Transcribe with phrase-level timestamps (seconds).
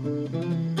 [0.00, 0.71] Yo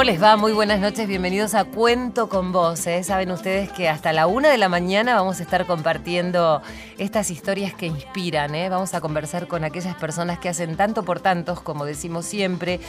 [0.00, 0.38] ¿Cómo les va?
[0.38, 2.86] Muy buenas noches, bienvenidos a Cuento con Vos.
[2.86, 3.04] ¿eh?
[3.04, 6.62] Saben ustedes que hasta la una de la mañana vamos a estar compartiendo
[6.96, 8.54] estas historias que inspiran.
[8.54, 8.70] ¿eh?
[8.70, 12.80] Vamos a conversar con aquellas personas que hacen tanto por tantos, como decimos siempre.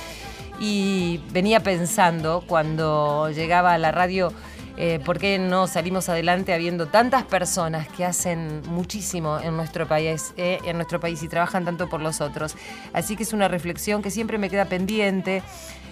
[0.57, 4.31] Y venía pensando cuando llegaba a la radio.
[4.77, 10.33] eh, ¿Por qué no salimos adelante habiendo tantas personas que hacen muchísimo en nuestro país,
[10.38, 12.55] en nuestro país y trabajan tanto por los otros?
[12.93, 15.43] Así que es una reflexión que siempre me queda pendiente.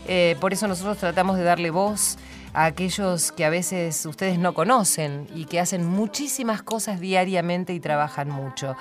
[0.08, 2.18] Eh, por eso nosotros tratamos de darle voz
[2.54, 7.80] a aquellos que a veces ustedes no conocen y que hacen muchísimas cosas diariamente y
[7.80, 8.76] trabajan mucho.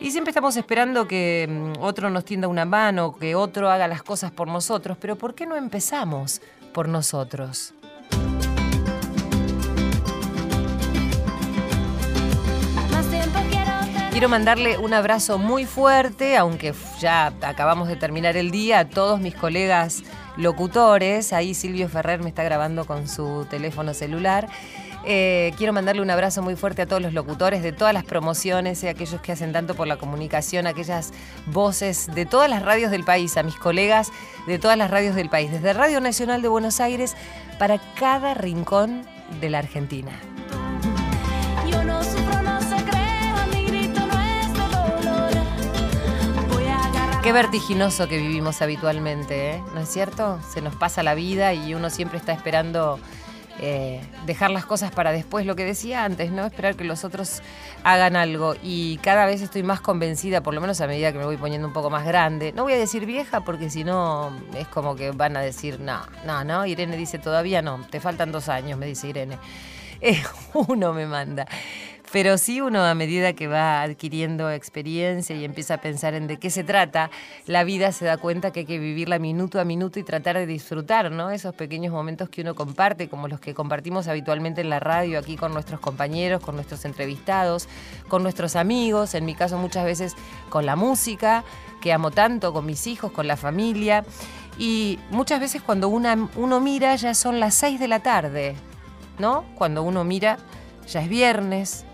[0.00, 4.02] Y siempre estamos esperando que mm, otro nos tienda una mano, que otro haga las
[4.02, 6.40] cosas por nosotros, pero ¿por qué no empezamos
[6.72, 7.74] por nosotros?
[14.10, 19.20] Quiero mandarle un abrazo muy fuerte, aunque ya acabamos de terminar el día, a todos
[19.20, 20.04] mis colegas
[20.36, 21.32] locutores.
[21.32, 24.48] Ahí Silvio Ferrer me está grabando con su teléfono celular.
[25.06, 28.82] Eh, quiero mandarle un abrazo muy fuerte a todos los locutores de todas las promociones,
[28.84, 31.12] eh, aquellos que hacen tanto por la comunicación, aquellas
[31.46, 34.10] voces de todas las radios del país, a mis colegas
[34.46, 37.16] de todas las radios del país, desde Radio Nacional de Buenos Aires
[37.58, 39.02] para cada rincón
[39.40, 40.12] de la Argentina.
[47.24, 49.62] Qué vertiginoso que vivimos habitualmente, ¿eh?
[49.74, 50.38] ¿no es cierto?
[50.52, 52.98] Se nos pasa la vida y uno siempre está esperando
[53.60, 56.44] eh, dejar las cosas para después, lo que decía antes, ¿no?
[56.44, 57.40] Esperar que los otros
[57.82, 58.56] hagan algo.
[58.62, 61.66] Y cada vez estoy más convencida, por lo menos a medida que me voy poniendo
[61.66, 62.52] un poco más grande.
[62.52, 66.02] No voy a decir vieja porque si no es como que van a decir, no,
[66.26, 66.66] no, no.
[66.66, 69.38] Irene dice, todavía no, te faltan dos años, me dice Irene.
[70.00, 70.22] Eh,
[70.52, 71.46] uno me manda.
[72.14, 76.36] Pero sí uno a medida que va adquiriendo experiencia y empieza a pensar en de
[76.36, 77.10] qué se trata,
[77.44, 80.46] la vida se da cuenta que hay que vivirla minuto a minuto y tratar de
[80.46, 81.32] disfrutar, ¿no?
[81.32, 85.34] Esos pequeños momentos que uno comparte, como los que compartimos habitualmente en la radio, aquí
[85.34, 87.66] con nuestros compañeros, con nuestros entrevistados,
[88.06, 90.14] con nuestros amigos, en mi caso muchas veces
[90.50, 91.42] con la música,
[91.80, 94.04] que amo tanto, con mis hijos, con la familia.
[94.56, 98.54] Y muchas veces cuando uno mira ya son las 6 de la tarde,
[99.18, 99.44] ¿no?
[99.56, 100.38] Cuando uno mira
[100.86, 101.84] ya es viernes,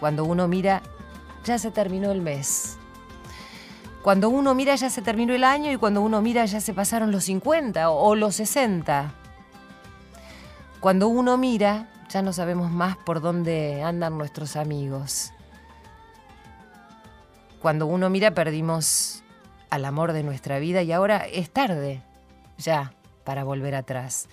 [0.00, 0.82] cuando uno mira,
[1.44, 2.78] ya se terminó el mes.
[4.02, 7.10] Cuando uno mira, ya se terminó el año y cuando uno mira, ya se pasaron
[7.10, 9.12] los 50 o, los 60.
[10.80, 15.32] Cuando uno mira, ya no sabemos más por dónde andan nuestros amigos.
[17.60, 19.24] Cuando uno mira, perdimos
[19.70, 22.02] al amor de nuestra vida y ahora es tarde
[22.58, 22.92] ya
[23.24, 24.28] para volver atrás.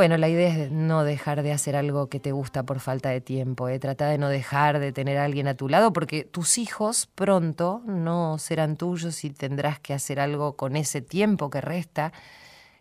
[0.00, 3.20] Bueno, la idea es no dejar de hacer algo que te gusta por falta de
[3.20, 3.68] tiempo.
[3.68, 3.78] ¿eh?
[3.78, 7.82] Trata de no dejar de tener a alguien a tu lado porque tus hijos pronto
[7.84, 12.14] no serán tuyos y tendrás que hacer algo con ese tiempo que resta,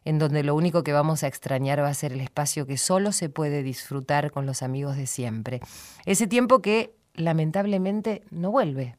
[0.06, 3.12] en donde lo único que vamos a extrañar va a ser el espacio que solo
[3.12, 5.60] se puede disfrutar con los amigos de siempre.
[6.06, 8.96] Ese tiempo que lamentablemente no vuelve.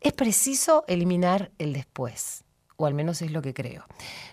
[0.00, 2.44] Es preciso eliminar el después,
[2.76, 3.84] o al menos es lo que creo.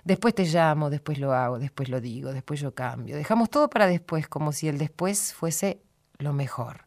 [0.03, 3.15] Después te llamo, después lo hago, después lo digo, después yo cambio.
[3.15, 5.81] Dejamos todo para después, como si el después fuese
[6.17, 6.85] lo mejor.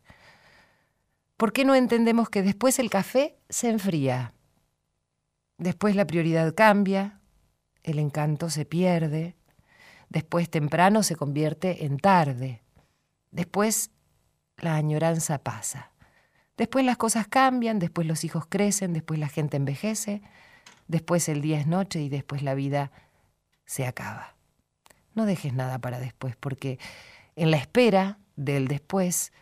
[1.37, 4.33] ¿Por qué no entendemos que después el café se enfría?
[5.59, 7.21] Después la prioridad cambia,
[7.83, 9.37] el encanto se pierde,
[10.09, 12.63] después temprano se convierte en tarde,
[13.31, 13.91] después
[14.59, 15.93] la añoranza pasa.
[16.57, 20.23] Después las cosas cambian, después los hijos crecen, después la gente envejece,
[20.89, 22.93] después el día es noche y después la vida
[23.65, 24.35] se acaba.
[25.15, 26.79] No dejes nada para después, porque
[27.37, 29.33] en la espera del después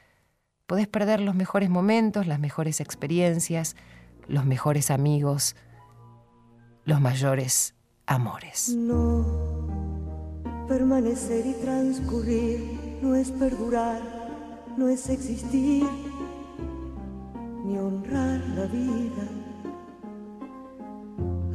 [0.67, 3.77] podés perder los mejores momentos, las mejores experiencias,
[4.29, 5.57] los mejores amigos,
[6.85, 7.75] los mayores
[8.07, 8.71] amores.
[8.71, 9.25] No,
[10.69, 14.01] permanecer y transcurrir no es perdurar,
[14.77, 15.85] no es existir,
[17.65, 19.44] ni honrar la vida.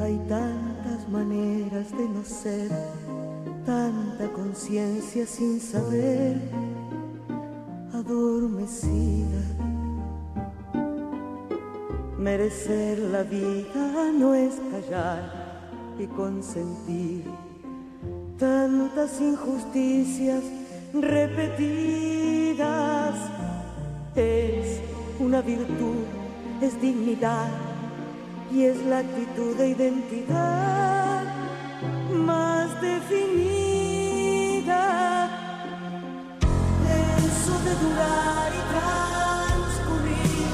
[0.01, 2.69] Hay tantas maneras de no ser,
[3.65, 6.39] tanta conciencia sin saber,
[7.93, 9.41] adormecida.
[12.17, 15.59] Merecer la vida no es callar
[15.99, 17.25] y consentir
[18.37, 20.45] tantas injusticias
[20.93, 22.59] repetidas.
[24.15, 24.79] Es
[25.19, 26.05] una virtud,
[26.61, 27.69] es dignidad
[28.51, 31.23] y es la actitud de identidad
[32.11, 33.29] más definida.
[37.17, 40.47] Eso de durar y transcurrir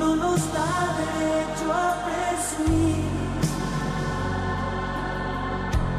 [0.00, 3.04] no nos da derecho a presumir,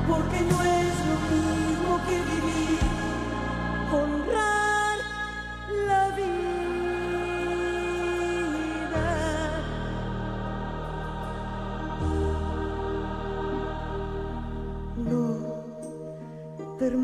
[0.07, 2.79] porque no es lo mismo que vivir,
[3.91, 4.75] honrar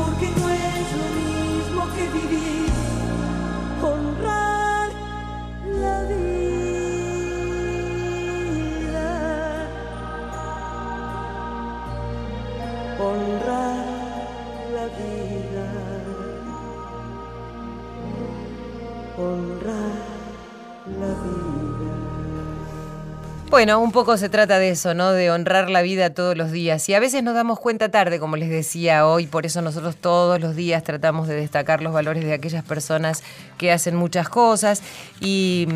[0.00, 2.70] porque no es lo mismo que vivir,
[3.82, 4.88] honrar
[5.80, 6.39] la vida,
[23.50, 25.10] Bueno, un poco se trata de eso, ¿no?
[25.10, 26.88] De honrar la vida todos los días.
[26.88, 30.40] Y a veces nos damos cuenta tarde, como les decía hoy, por eso nosotros todos
[30.40, 33.24] los días tratamos de destacar los valores de aquellas personas
[33.58, 34.84] que hacen muchas cosas
[35.20, 35.66] y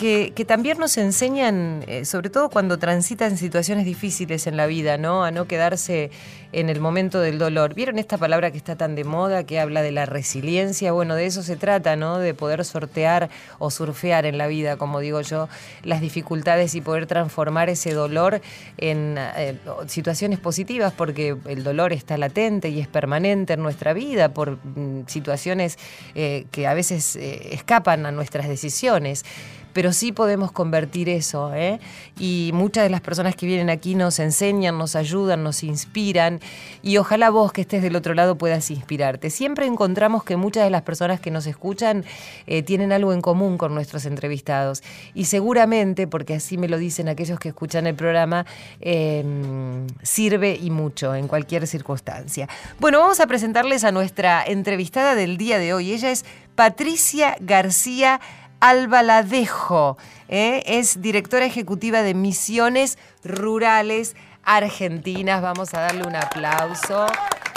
[0.00, 5.24] que, también nos enseñan, eh, sobre todo cuando transitan situaciones difíciles en la vida, ¿no?
[5.24, 6.10] A no quedarse
[6.52, 7.74] en el momento del dolor.
[7.74, 10.92] ¿Vieron esta palabra que está tan de moda, que habla de la resiliencia?
[10.92, 12.18] Bueno, de eso se trata, ¿no?
[12.18, 15.50] De poder sortear o surfear en la vida, como digo yo,
[15.84, 18.40] las dificultades y poder transformar ese dolor
[18.78, 24.30] en eh, situaciones positivas, porque el dolor está latente y es permanente en nuestra vida
[24.30, 25.78] por mm, situaciones
[26.14, 29.26] eh, que a veces escapan a nuestras decisiones
[29.72, 31.54] pero sí podemos convertir eso.
[31.54, 31.80] ¿eh?
[32.18, 36.40] Y muchas de las personas que vienen aquí nos enseñan, nos ayudan, nos inspiran
[36.82, 39.30] y ojalá vos que estés del otro lado puedas inspirarte.
[39.30, 42.04] Siempre encontramos que muchas de las personas que nos escuchan
[42.46, 44.82] eh, tienen algo en común con nuestros entrevistados
[45.14, 48.46] y seguramente, porque así me lo dicen aquellos que escuchan el programa,
[48.80, 52.48] em, sirve y mucho en cualquier circunstancia.
[52.78, 55.92] Bueno, vamos a presentarles a nuestra entrevistada del día de hoy.
[55.92, 56.24] Ella es
[56.54, 58.20] Patricia García
[58.60, 59.96] Albaladejo.
[60.28, 60.62] ¿eh?
[60.66, 65.42] Es directora ejecutiva de Misiones Rurales Argentinas.
[65.42, 67.06] Vamos a darle un aplauso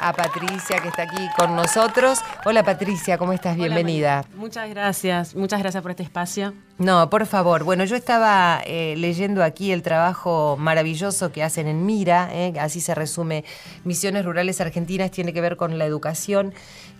[0.03, 2.19] a Patricia que está aquí con nosotros.
[2.43, 3.55] Hola Patricia, ¿cómo estás?
[3.55, 4.25] Bienvenida.
[4.35, 6.53] muchas gracias, muchas gracias por este espacio.
[6.79, 7.63] No, por favor.
[7.63, 12.53] Bueno, yo estaba eh, leyendo aquí el trabajo maravilloso que hacen en Mira, ¿eh?
[12.59, 13.45] así se resume
[13.83, 16.53] Misiones Rurales Argentinas, tiene que ver con la educación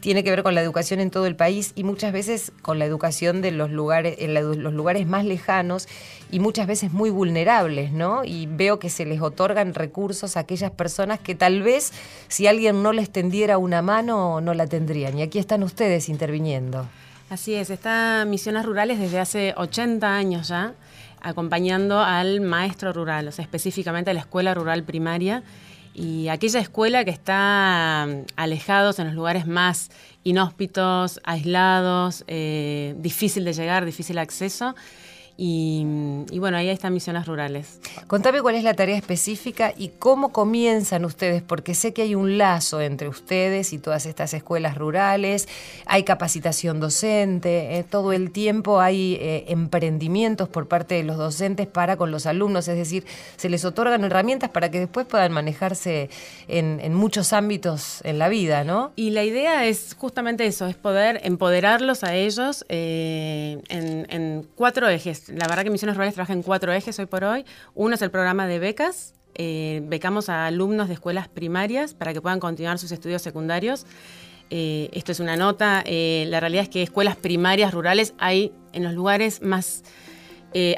[0.04, 2.84] tiene que ver con la educación en todo el país y muchas veces con la
[2.84, 5.88] educación de los lugares, en los lugares más lejanos
[6.30, 8.26] y muchas veces muy vulnerables, ¿no?
[8.26, 11.94] Y veo que se les otorgan recursos a aquellas personas que tal vez
[12.28, 15.18] si alguien no les tendiera una mano no la tendrían.
[15.18, 16.86] Y aquí están ustedes interviniendo.
[17.34, 20.76] Así es, está Misiones Rurales desde hace 80 años ya,
[21.20, 25.42] acompañando al maestro rural, o sea, específicamente a la escuela rural primaria
[25.96, 29.90] y aquella escuela que está mm, alejados en los lugares más
[30.24, 34.76] inhóspitos, aislados, eh, difícil de llegar, difícil acceso,
[35.36, 35.84] y,
[36.38, 37.80] bueno, ahí están misiones rurales.
[38.06, 42.38] Contame cuál es la tarea específica y cómo comienzan ustedes, porque sé que hay un
[42.38, 45.48] lazo entre ustedes y todas estas escuelas rurales,
[45.88, 51.66] hay capacitación docente, eh, todo el tiempo hay eh, emprendimientos por parte de los docentes
[51.66, 53.04] para con los alumnos, es decir,
[53.36, 56.12] se les otorgan herramientas para que después puedan manejarse
[56.48, 58.92] en, muchos ámbitos en la vida, ¿no?
[58.96, 65.23] Y la idea es justamente eso, es poder empoderarlos a ellos eh, en cuatro ejes
[65.28, 67.46] la verdad que Misiones Rurales trabaja en cuatro ejes hoy por hoy.
[67.74, 69.14] Uno es el programa de becas.
[69.36, 73.86] Eh, becamos a alumnos de escuelas primarias para que puedan continuar sus estudios secundarios.
[74.50, 75.84] Eh, esto es una nota.
[75.86, 79.84] Eh, la realidad es que escuelas primarias rurales hay en los lugares más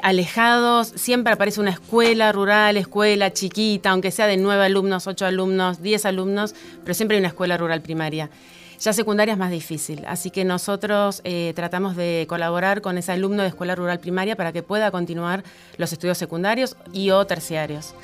[0.02, 0.88] alejados.
[0.88, 6.06] Siempre aparece una escuela rural, escuela chiquita, aunque sea de nueve alumnos, ocho alumnos, diez
[6.06, 8.30] alumnos, pero siempre hay una escuela rural primaria.
[8.78, 13.42] Ya secundaria es más difícil, así que nosotros eh, tratamos de colaborar con ese alumno
[13.42, 15.44] de escuela rural primaria para que pueda continuar
[15.78, 17.94] los estudios secundarios y o terciarios.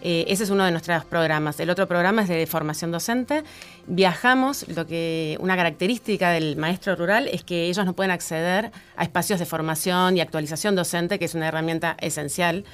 [0.00, 1.58] Eh, ese es uno de nuestros programas.
[1.58, 3.42] El otro programa es de formación docente.
[3.86, 9.02] Viajamos, lo que una característica del maestro rural es que ellos no pueden acceder a
[9.02, 12.64] espacios de formación y actualización docente, que es una herramienta esencial.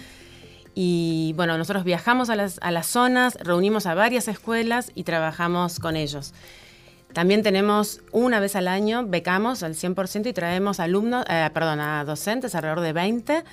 [0.74, 5.78] Y bueno, nosotros viajamos a las, a las zonas, reunimos a varias escuelas y trabajamos
[5.78, 6.34] con ellos.
[7.14, 12.04] También tenemos una vez al año, becamos al 100% y traemos alumnos, eh, perdón, a
[12.04, 13.44] docentes, alrededor de 20,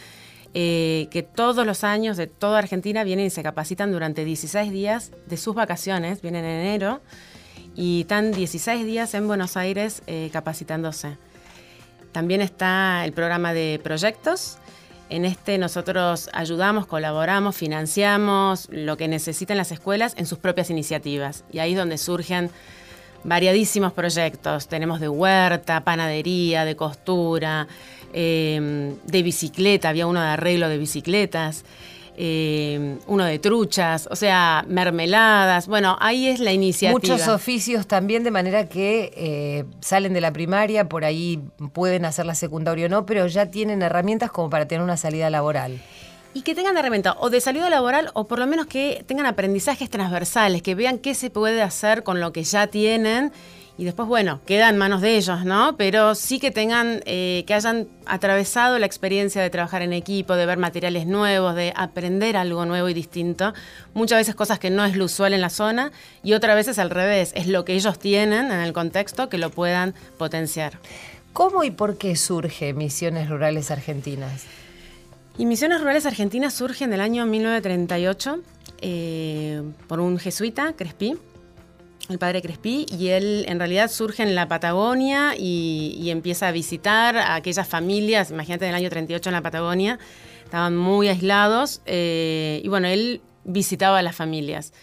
[0.56, 5.12] eh, que todos los años de toda Argentina vienen y se capacitan durante 16 días
[5.28, 7.02] de sus vacaciones, vienen en enero,
[7.76, 11.18] y están 16 días en Buenos Aires eh, capacitándose.
[12.12, 14.58] También está el programa de proyectos.
[15.10, 21.44] En este nosotros ayudamos, colaboramos, financiamos lo que necesitan las escuelas en sus propias iniciativas.
[21.52, 22.50] Y ahí es donde surgen
[23.24, 24.68] variadísimos proyectos.
[24.68, 27.68] Tenemos de huerta, panadería, de costura,
[28.14, 31.64] em, de bicicleta, había uno de arreglo de bicicletas.
[32.18, 35.68] Em, uno de truchas, o sea, mermeladas.
[35.68, 36.92] Bueno, ahí es la iniciativa.
[36.92, 41.40] Muchos oficios también, de manera que eh, salen de la primaria, por ahí
[41.72, 45.30] pueden hacer la secundaria o no, pero ya tienen herramientas como para tener una salida
[45.30, 45.82] laboral.
[46.34, 49.90] Y que tengan herramientas o de salida laboral o por lo menos que tengan aprendizajes
[49.90, 53.34] transversales, que vean qué se puede hacer con lo que ya tienen
[53.82, 55.76] y después, bueno, queda en manos de ellos, ¿no?
[55.76, 60.46] Pero sí que tengan, eh, que hayan atravesado la experiencia de trabajar en equipo, de
[60.46, 63.56] ver materiales nuevos, de aprender algo nuevo y distinto.
[63.96, 66.92] Muchas veces cosas que no es lo usual en la zona y otras veces al
[66.92, 70.78] revés, es lo que ellos tienen en el contexto que lo puedan potenciar.
[71.34, 74.46] ¿Cómo y por qué surge Misiones Rurales Argentinas?
[75.38, 78.40] Y Misiones Rurales Argentinas surge en el año 1938
[78.82, 81.16] eh, por un jesuita, Crespi,
[82.10, 87.16] el padre Crespi, y él en realidad surge en la Patagonia y, empieza a visitar
[87.16, 90.00] a aquellas familias, imagínate en el año 38 en la Patagonia,
[90.44, 94.74] estaban muy aislados, eh, y bueno, él visitaba a las familias.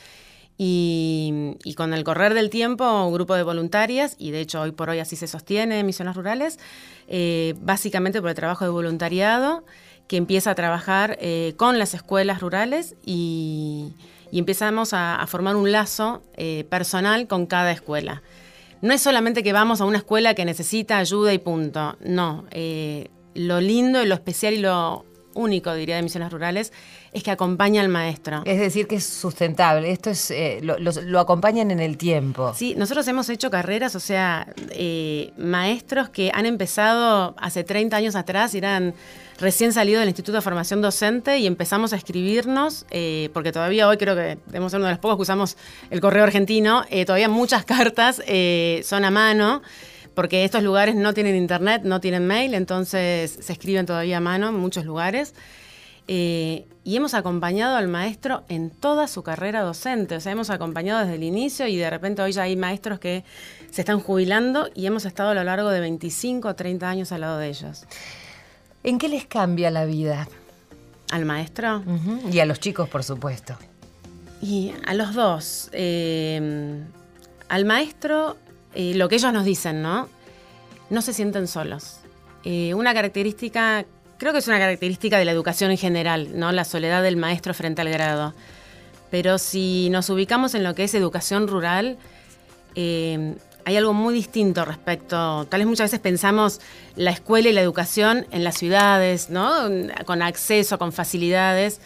[0.60, 4.90] Y, con el correr del tiempo, un grupo de voluntarias, y de hecho hoy por
[4.90, 6.58] hoy así se sostiene Misiones Rurales,
[7.06, 9.64] eh, básicamente por el trabajo de voluntariado,
[10.08, 13.92] que empieza a trabajar eh, con las escuelas rurales y,
[14.32, 18.22] empezamos a, formar un lazo eh, personal con cada escuela.
[18.80, 22.44] No es solamente que vamos a una escuela que necesita ayuda y punto, no.
[22.50, 26.72] Eh, lo lindo y lo especial y lo único, diría, de Misiones Rurales,
[27.12, 28.42] es que acompaña al maestro.
[28.44, 29.90] Es decir, que es sustentable.
[29.92, 32.52] Esto es lo, acompañan en el tiempo.
[32.54, 34.52] Sí, nosotros hemos hecho carreras, o sea,
[35.36, 38.94] maestros que han empezado hace 30 años atrás, eran
[39.38, 43.96] recién salido del Instituto de Formación Docente y empezamos a escribirnos, eh, porque todavía hoy
[43.96, 45.56] creo que debemos ser uno de los pocos que usamos
[45.90, 49.62] el correo argentino, eh, todavía muchas cartas eh, son a mano
[50.14, 54.48] porque estos lugares no tienen internet, no tienen mail, entonces se escriben todavía a mano
[54.48, 55.32] en muchos lugares.
[56.08, 61.14] y hemos acompañado al maestro en toda su carrera docente, o sea, hemos acompañado desde
[61.14, 63.22] el inicio y de repente hoy ya hay maestros que
[63.70, 67.20] se están jubilando y hemos estado a lo largo de 25 o 30 años al
[67.20, 67.86] lado de ellos.
[68.88, 70.26] ¿En qué les cambia la vida?
[71.10, 71.84] ¿Al maestro?
[72.32, 73.54] Y a los chicos, por supuesto.
[74.40, 75.68] Y a los dos.
[75.74, 76.80] Eh,
[77.50, 78.38] al maestro,
[78.74, 80.08] eh, lo que ellos nos dicen, ¿no?
[80.88, 81.98] No se sienten solos.
[82.44, 83.84] Eh, una característica,
[84.16, 86.50] creo que es una característica de la educación en general, ¿no?
[86.52, 88.32] La soledad del maestro frente al grado.
[89.10, 91.98] Pero si nos ubicamos en lo que es educación rural,
[93.68, 96.58] hay algo muy distinto respecto, tal vez muchas veces pensamos
[96.96, 99.52] la escuela y la educación en las ciudades, ¿no?
[100.06, 101.78] Con acceso, con facilidades.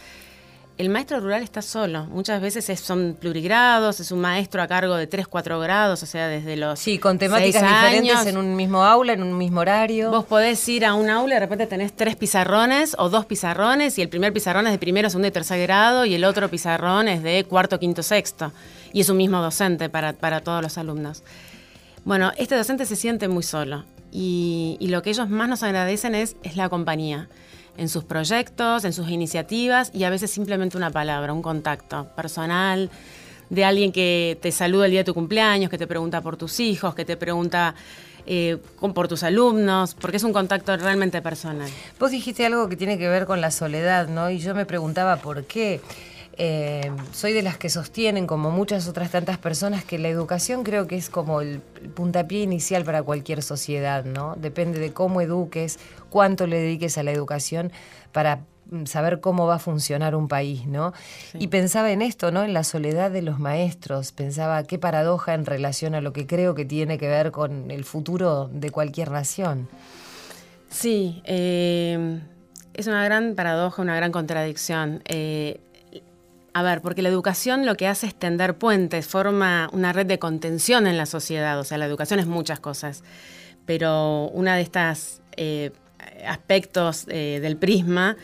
[0.77, 2.05] El maestro rural está solo.
[2.05, 6.29] Muchas veces son plurigrados, es un maestro a cargo de 3, 4 grados, o sea,
[6.29, 6.79] desde los.
[6.79, 10.09] Sí, con temáticas diferentes en un mismo aula, en un mismo horario.
[10.09, 13.97] Vos podés ir a un aula y de repente tenés tres pizarrones o dos pizarrones,
[13.97, 17.09] y el primer pizarrón es de primero, segundo y tercer grado, y el otro pizarrón
[17.09, 18.53] es de cuarto, quinto, sexto.
[18.93, 21.23] Y es un mismo docente para, para todos los alumnos.
[22.05, 26.35] Bueno, este docente se siente muy solo y, lo que ellos más nos agradecen es,
[26.55, 27.29] la compañía
[27.77, 32.91] en sus proyectos, en sus iniciativas y a veces simplemente una palabra, un contacto personal
[33.49, 36.59] de alguien que te saluda el día de tu cumpleaños, que te pregunta por tus
[36.59, 37.73] hijos, que te pregunta
[38.25, 38.57] eh,
[38.93, 41.69] por tus alumnos, porque es un contacto realmente personal.
[41.99, 44.29] Vos dijiste algo que tiene que ver con la soledad, ¿no?
[44.29, 45.79] Y yo me preguntaba por qué.
[46.37, 50.87] Eh, soy de las que sostienen, como muchas otras tantas personas, que la educación creo
[50.87, 54.35] que es como el puntapié inicial para cualquier sociedad, ¿no?
[54.35, 55.77] Depende de cómo eduques,
[56.09, 57.71] cuánto le dediques a la educación
[58.11, 60.93] para mm, saber cómo va a funcionar un país, ¿no?
[61.37, 62.43] Y pensaba en esto, ¿no?
[62.43, 66.55] En la soledad de los maestros, pensaba qué paradoja en relación a lo que creo
[66.55, 69.67] que tiene que ver con el futuro de cualquier nación.
[70.71, 72.21] Sí, eh,
[72.73, 75.03] es una gran paradoja, una gran contradicción.
[75.05, 75.59] Eh,
[76.53, 80.19] a ver, porque la educación lo que hace es tender puentes, forma una red de
[80.19, 81.59] contención en la sociedad.
[81.59, 83.03] O sea, la educación es muchas cosas.
[83.65, 85.71] Pero una de estas eh,
[86.27, 88.17] aspectos eh, del prisma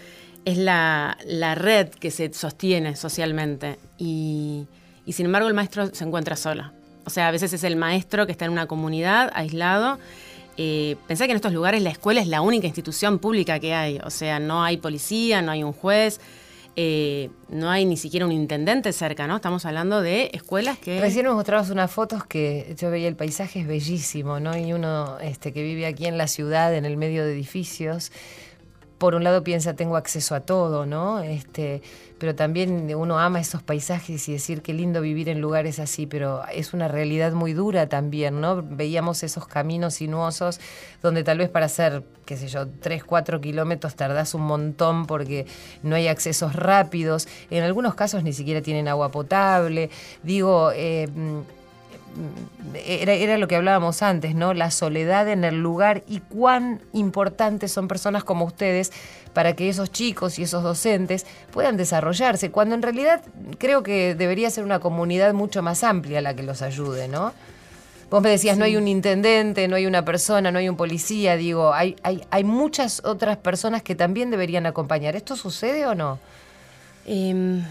[0.45, 1.17] es la,
[1.55, 3.79] red que se sostiene socialmente.
[3.98, 4.67] Y,
[5.07, 6.71] sin embargo el maestro se encuentra solo.
[7.05, 9.98] O sea, a veces es el maestro que está en una comunidad, aislado.
[10.57, 14.00] Eh, pensá que en estos lugares la escuela es la única institución pública que hay.
[14.03, 16.19] O sea, no hay policía, no hay un juez
[16.75, 19.35] eh, no hay ni siquiera un intendente cerca, ¿no?
[19.35, 20.99] Estamos hablando de escuelas que...
[20.99, 24.57] Recién nos mostrabas unas fotos que yo veía el paisaje es bellísimo, ¿no?
[24.57, 28.11] Y uno este, que vive aquí en la ciudad, en el medio de edificios,
[29.00, 31.22] por un lado piensa tengo acceso a todo, ¿no?
[31.22, 31.82] Este,
[32.20, 36.44] pero también uno ama esos paisajes y decir qué lindo vivir en lugares así, pero
[36.53, 38.62] es una realidad muy dura también, ¿no?
[38.62, 40.60] Veíamos esos caminos sinuosos
[41.01, 45.48] donde tal vez para hacer, qué sé yo, 3, 4 kilómetros tardás un montón porque
[45.82, 49.89] no hay accesos rápidos, en algunos casos ni siquiera tienen agua potable,
[50.24, 50.72] digo...
[50.75, 51.08] Eh,
[52.73, 54.53] era, era, lo que hablábamos antes, ¿no?
[54.53, 58.91] La soledad en el lugar y cuán importantes son personas como ustedes
[59.33, 63.21] para que esos chicos y esos docentes puedan desarrollarse, cuando en realidad
[63.57, 67.33] creo que debería ser una comunidad mucho más amplia la que los ayude, ¿no?
[68.09, 71.35] Vos me decías, no hay un intendente, no hay una persona, no hay un policía,
[71.35, 75.15] digo, hay, hay, hay muchas otras personas que también deberían acompañar.
[75.15, 76.17] ¿Esto sucede o no?
[77.05, 77.63] Em,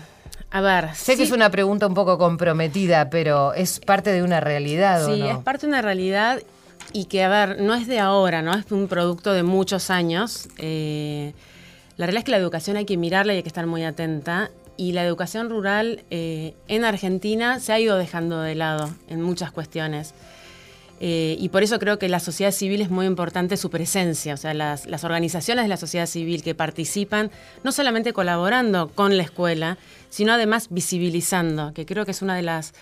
[0.50, 0.94] a ver.
[0.94, 5.06] Sé que es una pregunta un poco comprometida, pero es parte de una realidad.
[5.06, 6.40] Sí, ¿o es parte de una realidad
[6.92, 8.54] y que, a ver, no es de ahora, ¿no?
[8.54, 10.48] Es un producto de muchos años.
[10.56, 11.34] Eh,
[11.96, 14.50] la realidad es que la educación hay que mirarla y hay que estar muy atenta.
[14.76, 19.50] Y la educación rural eh, en Argentina se ha ido dejando de lado en muchas
[19.50, 20.14] cuestiones.
[21.00, 24.36] Eh, y por eso creo que la sociedad civil es muy importante su presencia, o
[24.36, 27.30] sea, las, organizaciones de la sociedad civil que participan,
[27.62, 29.78] no solamente colaborando con la escuela,
[30.10, 32.74] sino además visibilizando, que creo que es una de las,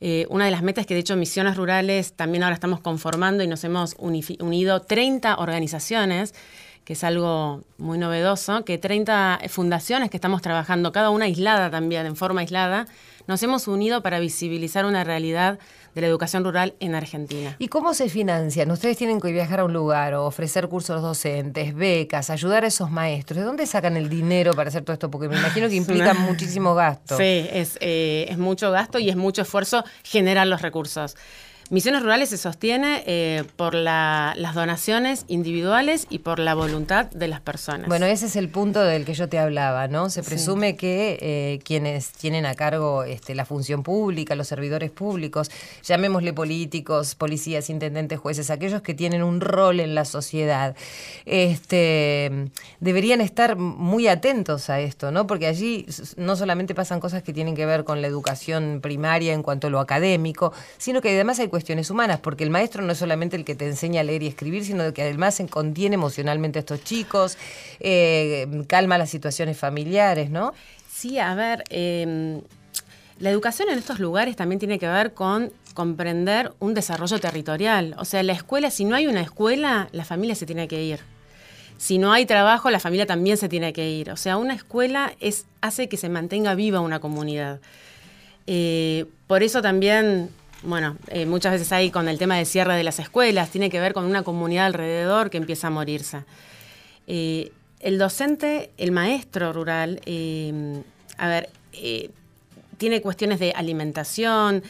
[0.00, 3.46] eh, una de las metas que de hecho Misiones Rurales también ahora estamos conformando y
[3.46, 6.34] nos hemos unido 30 organizaciones
[6.86, 12.06] que es algo muy novedoso, que 30 fundaciones que estamos trabajando, cada una aislada también,
[12.06, 12.86] en forma aislada,
[13.26, 15.58] nos hemos unido para visibilizar una realidad
[15.96, 17.56] de la educación rural en Argentina.
[17.58, 18.70] ¿Y cómo se financian?
[18.70, 22.90] Ustedes tienen que viajar a un lugar o ofrecer cursos docentes, becas, ayudar a esos
[22.90, 23.38] maestros.
[23.38, 25.10] ¿De dónde sacan el dinero para hacer todo esto?
[25.10, 27.16] Porque me imagino que implica muchísimo gasto.
[27.16, 31.16] Sí, es, eh, es mucho gasto y es mucho esfuerzo generar los recursos.
[31.68, 37.40] Misiones Rurales se sostiene eh, por las donaciones individuales y por la voluntad de las
[37.40, 37.88] personas.
[37.88, 40.08] Bueno, ese es el punto del que yo te hablaba, ¿no?
[40.08, 45.50] Se presume que eh, quienes tienen a cargo este, la función pública, los servidores públicos,
[45.82, 50.76] llamémosle políticos, policías, intendentes, jueces, aquellos que tienen un rol en la sociedad,
[51.24, 52.48] este,
[52.78, 55.26] deberían estar muy atentos a esto, ¿no?
[55.26, 55.84] Porque allí
[56.16, 59.70] no solamente pasan cosas que tienen que ver con la educación primaria en cuanto a
[59.70, 63.42] lo académico, sino que además hay cuestiones humanas, porque el maestro no es solamente el
[63.42, 67.38] que te enseña a leer y escribir, sino que además contiene emocionalmente a estos chicos,
[67.80, 70.52] eh, calma las situaciones familiares, ¿no?
[70.92, 72.42] Sí, a ver, em,
[73.20, 77.94] la educación en estos lugares también tiene que ver con comprender un desarrollo territorial.
[77.98, 81.00] O sea, la escuela, si no hay una escuela, la familia se tiene que ir.
[81.78, 84.10] Si no hay trabajo, la familia también se tiene que ir.
[84.10, 87.60] O sea, una escuela es, hace que se mantenga viva una comunidad.
[88.46, 90.28] Eh, por eso también
[90.62, 93.80] bueno, eh, muchas veces hay con el tema de cierre de las escuelas, tiene que
[93.80, 96.24] ver con una comunidad alrededor que empieza a morirse.
[97.06, 100.82] Eh, el docente, el maestro rural, eh,
[101.18, 101.50] a ver,
[102.78, 104.62] tiene cuestiones de alimentación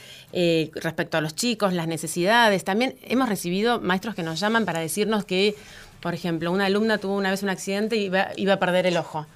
[0.74, 2.64] respecto a los chicos, las necesidades.
[2.64, 5.54] También hemos recibido maestros que nos llaman para decirnos que,
[6.00, 9.26] por ejemplo, una alumna tuvo una vez un accidente y iba, a perder el ojo.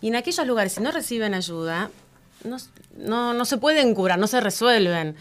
[0.00, 1.90] Y en aquellos lugares, si no reciben ayuda,
[2.44, 2.56] no,
[2.96, 5.16] no, no se pueden curar, no se resuelven.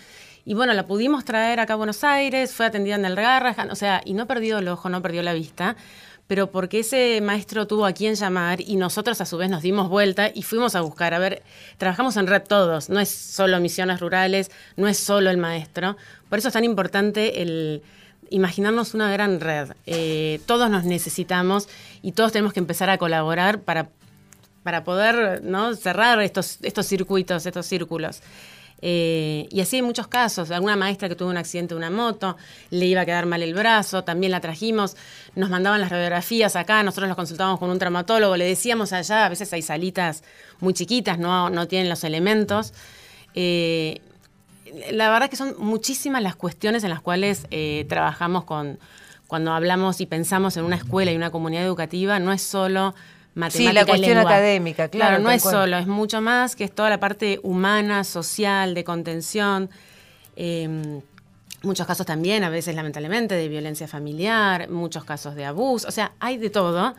[0.48, 3.76] Y bueno, la pudimos traer acá a Buenos Aires, fue atendida en el Garrahan, o
[3.76, 5.76] sea, y no perdió el ojo, no perdió la vista,
[6.26, 9.90] pero porque ese maestro tuvo a quien llamar y nosotros a su vez nos dimos
[9.90, 11.44] vuelta y fuimos a buscar, a ver,
[11.78, 15.98] trabajamos en red todos, no es solo misiones rurales, no es solo el maestro,
[16.30, 17.84] por eso es tan importante el
[18.30, 19.74] imaginarnos una gran red.
[19.86, 21.68] Eh, todos nos necesitamos
[22.02, 23.90] y todos tenemos que empezar a colaborar para,
[24.64, 25.76] para poder ¿no?
[25.76, 28.22] cerrar estos, estos circuitos, estos círculos.
[28.82, 30.52] Eh, y así hay muchos casos.
[30.52, 32.38] Alguna maestra que tuvo un accidente de una moto,
[32.70, 34.96] le iba a quedar mal el brazo, también la trajimos,
[35.36, 39.30] nos mandaban las radiografías acá, nosotros los consultábamos con un traumatólogo, le decíamos allá, a
[39.30, 40.24] veces hay salitas
[40.60, 42.74] muy chiquitas, no, no tienen los elementos.
[43.34, 44.02] Eh,
[44.92, 48.80] la verdad que son muchísimas las cuestiones en las cuales eh, trabajamos con,
[49.28, 52.94] cuando hablamos y pensamos en una escuela y una comunidad educativa, no es solo
[53.38, 55.18] matemática Sí, la cuestión académica, claro.
[55.18, 58.84] Claro, no es solo, es mucho más, que es toda la parte humana, social, de
[58.84, 59.70] contención.
[60.36, 61.02] Eh,
[61.64, 66.14] muchos casos también, a veces lamentablemente, de violencia familiar, muchos casos de abuso, o sea,
[66.20, 66.96] hay de todo.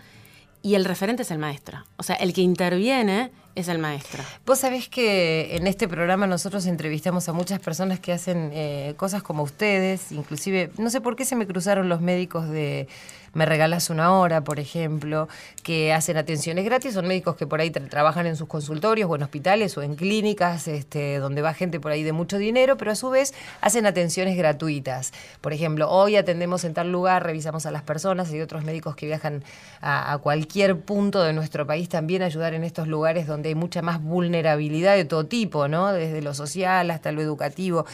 [0.61, 1.85] Y el referente es el maestro.
[1.97, 4.23] O sea, el que interviene es el maestro.
[4.47, 9.23] Vos sabés que en este programa nosotros entrevistamos a muchas personas que hacen eh, cosas
[9.23, 12.87] como ustedes, inclusive, no sé por qué se me cruzaron los médicos de
[13.35, 15.29] Me Regalas una Hora, por ejemplo,
[15.63, 19.17] que hacen atenciones gratis, son médicos que por ahí tra- trabajan en sus consultorios o
[19.17, 22.93] en hospitales o en clínicas, este, donde va gente por ahí de mucho dinero, pero
[22.93, 25.13] a su vez hacen atenciones gratuitas.
[25.41, 29.07] Por ejemplo, hoy atendemos en tal lugar, revisamos a las personas, hay otros médicos que
[29.07, 29.43] viajan
[29.81, 33.55] a, a cualquier punto de nuestro país también a ayudar en estos lugares donde hay
[33.55, 35.93] mucha más vulnerabilidad de todo tipo, ¿no?
[35.93, 37.87] Desde lo social hasta lo educativo.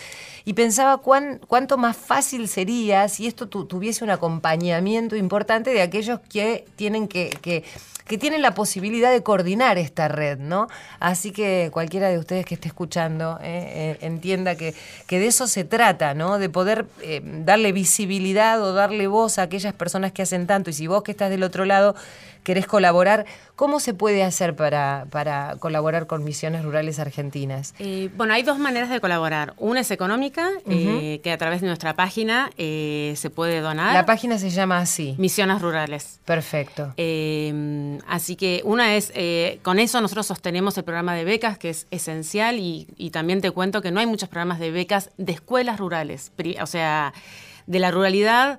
[0.45, 5.83] Y pensaba cuán, cuánto más fácil sería si esto tu- tuviese un acompañamiento importante de
[5.83, 7.31] aquellos que tienen que,
[8.07, 10.69] que tienen la posibilidad de coordinar esta red, ¿no?
[11.01, 14.75] Así que cualquiera de ustedes que esté escuchando eh, eh, entienda que,
[15.07, 16.39] que de eso se trata, ¿no?
[16.39, 20.69] De poder eh, darle visibilidad o darle voz a aquellas personas que hacen tanto.
[20.69, 21.95] Y si vos que estás del otro lado
[22.45, 23.25] querés colaborar,
[23.57, 27.75] ¿cómo se puede hacer para, para colaborar con Misiones Rurales Argentinas?
[27.81, 29.55] Eh, bueno, hay dos maneras de colaborar.
[29.57, 33.95] Una es económica, eh, que a través de nuestra página eh, se puede donar.
[33.95, 35.17] La página se llama así.
[35.19, 36.21] Misiones Rurales.
[36.25, 36.95] Perfecto.
[38.07, 39.13] Así que una es,
[39.63, 43.51] con eso nosotros sostenemos el programa de becas, que es esencial, y, y también te
[43.51, 46.31] cuento que no hay muchos programas de becas de escuelas rurales,
[46.61, 47.15] o sea,
[47.67, 48.59] de la ruralidad.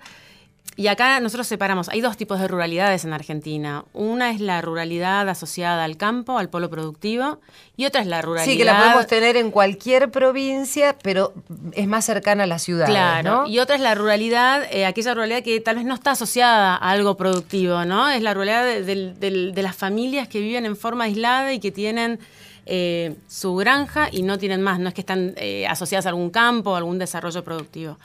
[0.77, 3.85] Y acá nosotros separamos, hay dos tipos de ruralidades en Argentina.
[3.93, 7.39] Una es la ruralidad asociada al campo, al polo productivo,
[7.77, 8.51] y otra es la ruralidad...
[8.51, 11.33] Sí, que la podemos tener en cualquier provincia, pero
[11.71, 12.87] es más cercana a la ciudad.
[12.87, 13.47] Claro, ¿no?
[13.47, 16.91] y otra es la ruralidad, eh, aquella ruralidad que tal vez no está asociada a
[16.91, 18.09] algo productivo, ¿no?
[18.09, 22.19] Es la ruralidad de, de las familias que viven en forma aislada y que tienen
[22.67, 26.31] eh, su granja y no tienen más, no es que están eh, asociadas a algún
[26.31, 27.97] campo o algún desarrollo productivo.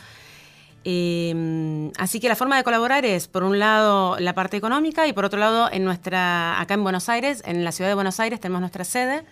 [0.84, 5.12] Eh, así que la forma de colaborar es, por un lado, la parte económica y
[5.12, 8.40] por otro lado, en nuestra, acá en Buenos Aires, en la ciudad de Buenos Aires,
[8.40, 9.22] tenemos nuestra sede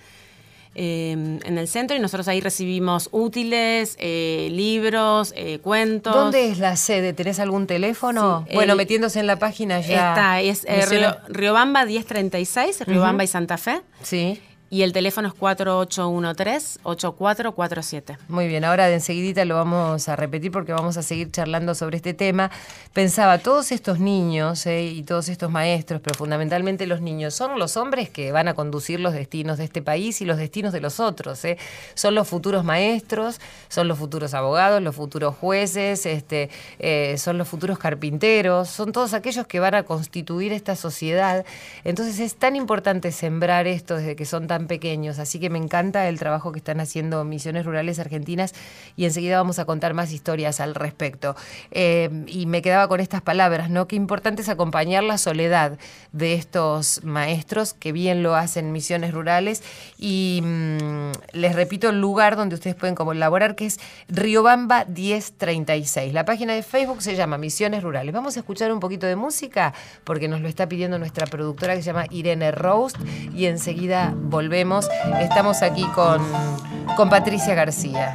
[0.74, 6.14] eh, en el centro y nosotros ahí recibimos útiles, eh, libros, eh, cuentos.
[6.14, 7.12] ¿Dónde es la sede?
[7.14, 8.44] ¿Tenés algún teléfono?
[8.48, 10.10] Sí, bueno, el- metiéndose en la página ya.
[10.10, 10.84] Está, es eh,
[11.28, 13.80] Riobamba 1036, Riobamba y Santa Fe.
[14.02, 14.40] Sí.
[14.70, 18.18] Y el teléfono es 4813-8447.
[18.28, 21.96] Muy bien, ahora de enseguidita lo vamos a repetir porque vamos a seguir charlando sobre
[21.96, 22.50] este tema.
[22.92, 27.78] Pensaba, todos estos niños eh, y todos estos maestros, pero fundamentalmente los niños, son los
[27.78, 31.00] hombres que van a conducir los destinos de este país y los destinos de los
[31.00, 31.42] otros.
[31.46, 31.56] eh.
[31.94, 37.48] Son los futuros maestros, son los futuros abogados, los futuros jueces, este, eh, son los
[37.48, 41.46] futuros carpinteros, son todos aquellos que van a constituir esta sociedad.
[41.84, 45.18] Entonces es tan importante sembrar esto desde que son tan pequeños.
[45.18, 48.54] Así que me encanta el trabajo que están haciendo Misiones Rurales Argentinas
[48.96, 51.36] y enseguida vamos a contar más historias al respecto.
[51.70, 53.86] Eh, y me quedaba con estas palabras, ¿no?
[53.86, 55.78] Qué importante es acompañar la soledad
[56.12, 59.62] de estos maestros que bien lo hacen Misiones Rurales.
[59.96, 66.12] Y mm, les repito el lugar donde ustedes pueden colaborar, que es Riobamba 1036.
[66.12, 68.12] La página de Facebook se llama Misiones Rurales.
[68.12, 69.72] Vamos a escuchar un poquito de música
[70.04, 72.96] porque nos lo está pidiendo nuestra productora que se llama Irene Roast
[73.34, 74.47] y enseguida volvemos.
[75.20, 76.22] Estamos aquí con,
[76.96, 78.14] con Patricia García.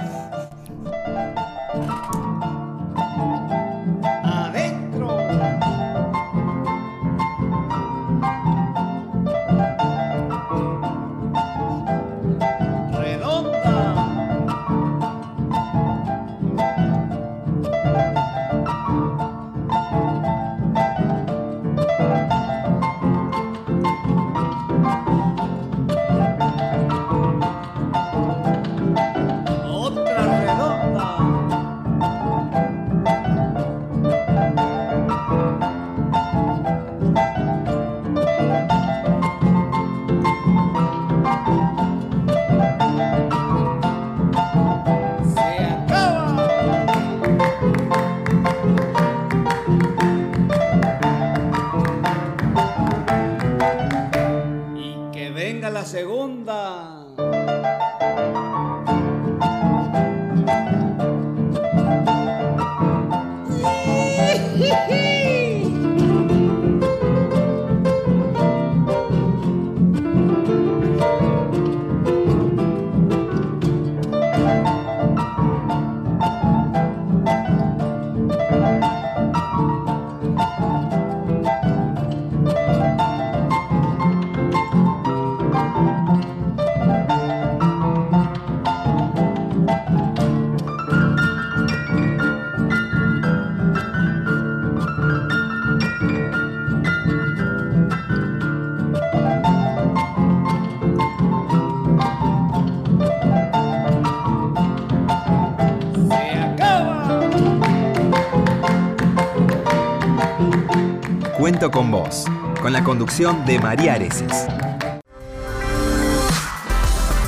[111.43, 112.23] Cuento con vos,
[112.61, 114.47] con la conducción de María Areces.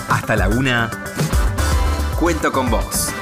[0.10, 0.90] Hasta la una.
[2.18, 3.14] Cuento con vos.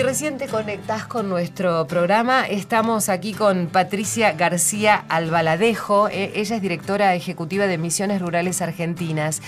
[0.00, 6.08] Si recién te conectás con nuestro programa, estamos aquí con Patricia García Albaladejo.
[6.08, 9.42] Eh, ella es directora ejecutiva de Misiones Rurales Argentinas.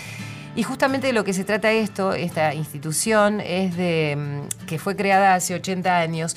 [0.54, 4.94] Y justamente de lo que se trata esto, esta institución, es de mm, que fue
[4.94, 6.36] creada hace 80 años,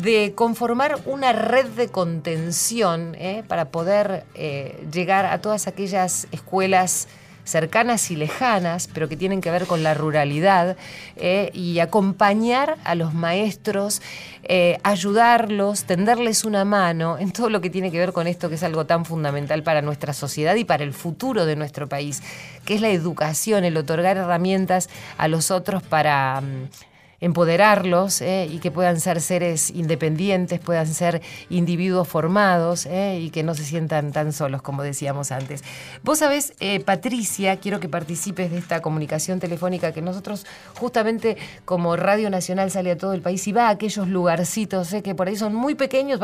[0.00, 7.06] de conformar una red de contención eh, para poder eh, llegar a todas aquellas escuelas
[7.44, 10.76] cercanas y lejanas, pero que tienen que ver con la ruralidad,
[11.16, 14.02] eh, y acompañar a los maestros,
[14.44, 18.56] eh, ayudarlos, tenderles una mano en todo lo que tiene que ver con esto que
[18.56, 22.22] es algo tan fundamental para nuestra sociedad y para el futuro de nuestro país,
[22.64, 26.40] que es la educación, el otorgar herramientas a los otros para...
[26.40, 26.91] Mm,
[27.22, 33.44] empoderarlos eh, y que puedan ser seres independientes, puedan ser individuos formados eh, y que
[33.44, 35.62] no se sientan tan solos, como decíamos antes.
[36.02, 41.94] Vos sabés, eh, Patricia, quiero que participes de esta comunicación telefónica que nosotros justamente como
[41.94, 45.36] Radio Nacional sale a todo el país y va a aquellos lugarcitos que por ahí
[45.36, 46.20] son muy pequeños,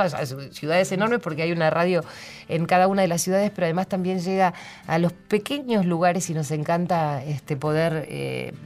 [0.50, 2.04] ciudades enormes porque hay una radio
[2.48, 4.52] en cada una de las ciudades, pero además también llega
[4.88, 8.08] a los pequeños lugares y nos encanta este, poder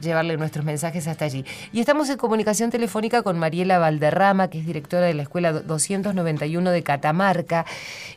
[0.01, 1.45] llevarle nuestros mensajes hasta allí.
[1.71, 6.81] Y estamos comunicación telefónica con Mariela Valderrama, que es directora de la Escuela 291 de
[6.81, 7.65] Catamarca.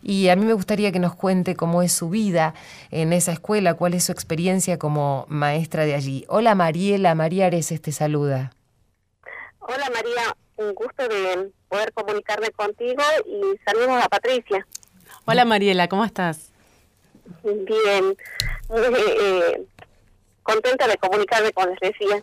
[0.01, 2.55] Y a mí me gustaría que nos cuente cómo es su vida
[2.92, 6.25] en esa escuela, cuál es su experiencia como maestra de allí.
[6.29, 8.53] Hola Mariela, María Areces te saluda.
[9.59, 14.64] Hola María, un gusto de poder comunicarme contigo y saludos a Patricia.
[15.25, 16.53] Hola Mariela, ¿cómo estás?
[17.42, 18.16] Bien,
[18.71, 19.66] eh,
[20.45, 22.23] contenta de comunicarme con les decía.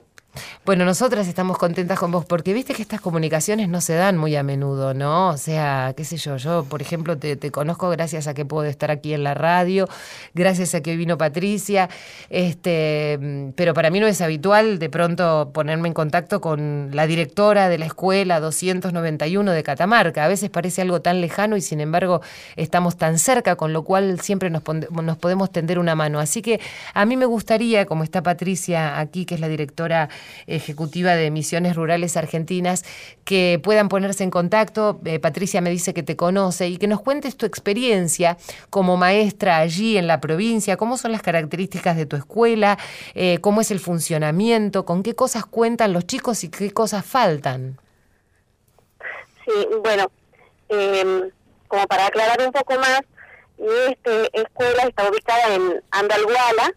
[0.66, 4.36] Bueno, nosotras estamos contentas con vos porque viste que estas comunicaciones no se dan muy
[4.36, 5.30] a menudo, ¿no?
[5.30, 8.90] O sea, qué sé yo, yo por ejemplo te, conozco gracias a que puedo estar
[8.90, 9.88] aquí en la radio,
[10.34, 11.90] gracias a que vino Patricia,
[12.30, 17.70] este, pero para mí no es habitual de pronto ponerme en contacto con la directora
[17.70, 20.24] de la escuela 291 de Catamarca.
[20.24, 22.22] A veces parece algo tan lejano y sin embargo
[22.56, 26.20] estamos tan cerca, con lo cual siempre nos, nos podemos tender una mano.
[26.20, 26.60] Así que
[26.94, 30.10] a mí me gustaría, como está Patricia aquí, que es la directora
[30.48, 32.84] ejecutiva de Misiones Rurales Argentinas,
[33.26, 35.00] que puedan ponerse en contacto.
[35.06, 38.38] Eh, Patricia me dice que te conoce y que nos cuentes tu experiencia
[38.70, 42.78] como maestra allí en la provincia, cómo son las características de tu escuela,
[43.16, 47.80] eh, cómo es el funcionamiento, con qué cosas cuentan los chicos y qué cosas faltan.
[49.46, 50.10] Sí, bueno,
[50.70, 51.30] em,
[51.68, 53.02] como para aclarar un poco más,
[53.58, 56.74] esta escuela está ubicada en Andalguala,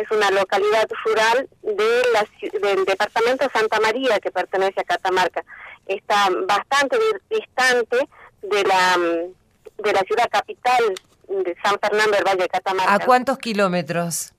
[0.00, 2.26] es una localidad rural de la,
[2.58, 5.44] del departamento de Santa María que pertenece a Catamarca.
[5.86, 6.96] Está bastante
[7.28, 8.08] distante
[8.42, 10.82] de la, mm, de la ciudad capital
[11.28, 12.94] de San Fernando del Valle de Catamarca.
[12.94, 14.32] ¿A cuántos kilómetros?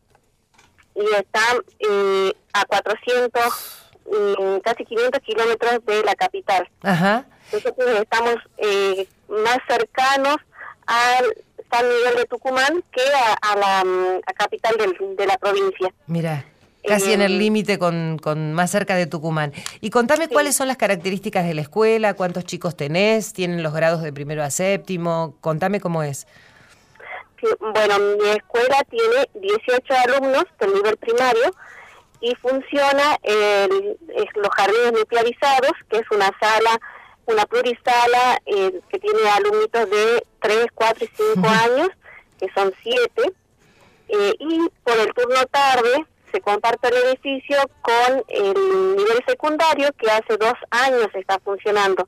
[0.95, 1.41] Y está
[1.79, 6.67] eh, a 400, mm, casi 500 kilómetros de la capital.
[6.81, 7.25] Ajá.
[7.53, 10.37] Nosotros estamos eh, más cercanos
[10.87, 11.25] al
[11.71, 13.01] San Miguel de Tucumán que
[13.41, 14.75] a, la mm, capital
[15.17, 15.93] de la provincia.
[16.07, 16.45] Mira.
[16.83, 19.53] Casi en el eh, límite con, con, más cerca de Tucumán.
[19.81, 24.01] Y contame cuáles son las características de la escuela, cuántos chicos tenés, tienen los grados
[24.01, 26.25] de primero a séptimo, contame cómo es.
[27.59, 31.53] bueno, mi escuela tiene 18 alumnos del nivel primario
[32.19, 33.97] y funciona el,
[34.35, 36.79] los jardines nuclearizados, que es una sala
[37.25, 41.89] una plurisala eh, que tiene alumnitos de 3, 4 y 5 años,
[42.39, 43.33] que son 7.
[44.09, 50.09] Eh, y por el turno tarde se comparte el edificio con el nivel secundario que
[50.09, 52.07] hace dos años está funcionando.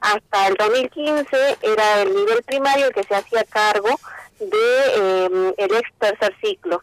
[0.00, 3.88] Hasta el 2015 era el nivel primario el que se hacía cargo
[4.38, 4.46] de
[4.96, 6.80] eh, el ex tercer ciclo.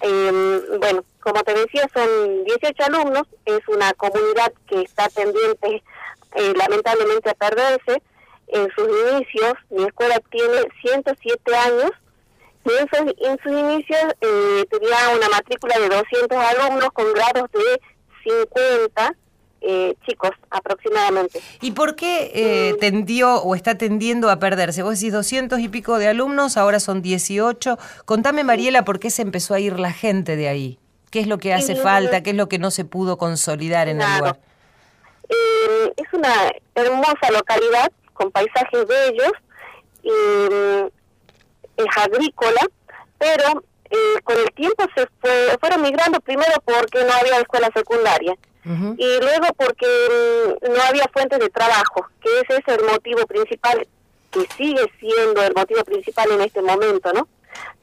[0.00, 5.82] Eh, bueno, como te decía, son 18 alumnos, es una comunidad que está pendiente
[6.36, 8.02] eh, lamentablemente a perderse.
[8.48, 11.90] En sus inicios, mi escuela tiene 107 años
[12.66, 17.50] y en sus, en sus inicios eh, tenía una matrícula de 200 alumnos con grados
[17.52, 17.80] de
[18.22, 19.16] 50
[19.62, 21.40] eh, chicos aproximadamente.
[21.62, 24.82] ¿Y por qué eh, tendió o está tendiendo a perderse?
[24.82, 27.78] Vos decís 200 y pico de alumnos, ahora son 18.
[28.04, 30.78] Contame, Mariela, por qué se empezó a ir la gente de ahí.
[31.14, 32.24] ¿Qué es lo que hace falta?
[32.24, 34.36] ¿Qué es lo que no se pudo consolidar en el lugar?
[35.28, 39.30] Eh, es una hermosa localidad con paisajes bellos
[40.02, 40.86] y mm,
[41.76, 42.62] es agrícola,
[43.16, 48.36] pero eh, con el tiempo se fue, fueron migrando primero porque no había escuela secundaria
[48.64, 53.86] y luego porque mm, no había fuentes de trabajo, que ese es el motivo principal,
[54.32, 57.28] que sigue siendo el motivo principal en este momento, ¿no?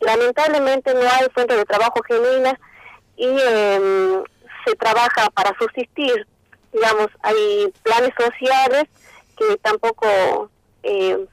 [0.01, 2.55] Lamentablemente no hay fuentes de trabajo genuinas
[3.17, 4.23] y em,
[4.65, 6.27] se trabaja para subsistir,
[6.71, 8.85] digamos, hay planes sociales
[9.37, 10.49] que tampoco
[10.83, 11.25] eh,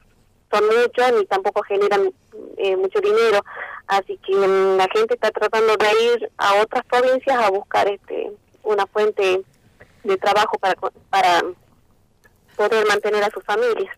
[0.51, 2.11] son muchos ni tampoco generan
[2.57, 3.41] eh, mucho dinero,
[3.87, 8.31] así que mm, la gente está tratando de ir a otras provincias a buscar este
[8.63, 9.41] una fuente
[10.03, 10.75] de trabajo para,
[11.09, 11.41] para
[12.55, 13.95] poder mantener a sus familias.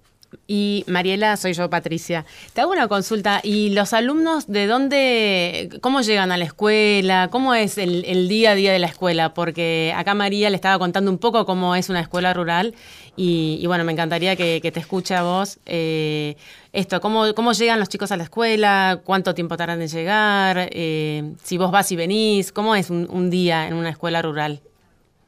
[0.47, 2.25] Y Mariela, soy yo, Patricia.
[2.53, 3.39] Te hago una consulta.
[3.43, 7.29] ¿Y los alumnos de dónde, cómo llegan a la escuela?
[7.31, 9.33] ¿Cómo es el, día a día de la escuela?
[9.33, 12.73] Porque acá María le estaba contando un poco cómo es una escuela rural
[13.15, 16.37] y, bueno, me encantaría que, te escuche a vos eh,
[16.73, 19.01] esto, ¿cómo, ¿cómo llegan los chicos a la escuela?
[19.03, 20.69] ¿Cuánto tiempo tardan en llegar?
[20.71, 24.61] Eh, si vos vas y venís, ¿cómo es un, día en una escuela rural?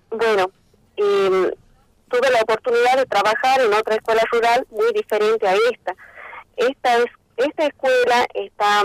[0.09, 0.49] Bueno,
[0.95, 1.51] eh,
[2.13, 5.95] tuve la oportunidad de trabajar en otra escuela rural muy diferente a esta.
[6.55, 8.83] Esta es esta escuela está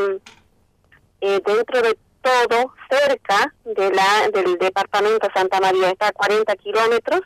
[1.20, 7.20] eh, dentro de todo cerca de la del departamento Santa María, está a 40 kilómetros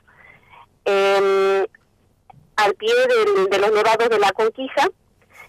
[0.85, 1.65] em,
[2.57, 2.93] al pie
[3.49, 4.89] de los nevados de la Conquija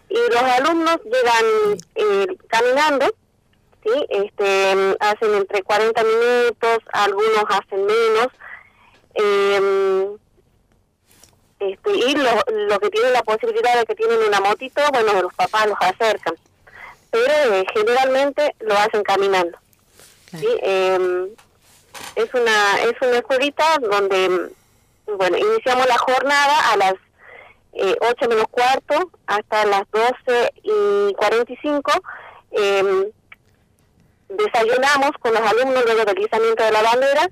[0.10, 3.08] y los alumnos llegan eh, caminando,
[3.84, 4.06] ¿sí?
[4.10, 8.28] este, hacen entre 40 minutos, algunos hacen menos.
[9.16, 10.18] Eh,
[11.70, 15.68] este, y lo, que tienen la posibilidad de que tienen una motito, bueno, los papás
[15.68, 16.36] los acercan,
[17.10, 19.58] pero eh, generalmente lo hacen caminando.
[20.32, 20.48] ¿sí?
[20.62, 21.30] Em,
[22.16, 24.50] es una es una escuelita donde,
[25.06, 26.94] bueno, iniciamos la jornada a las
[27.74, 31.92] eh, 8 menos cuarto hasta las 12 y 45.
[32.52, 33.12] Eh,
[34.30, 37.30] desayunamos con los alumnos luego del izamiento de la bandera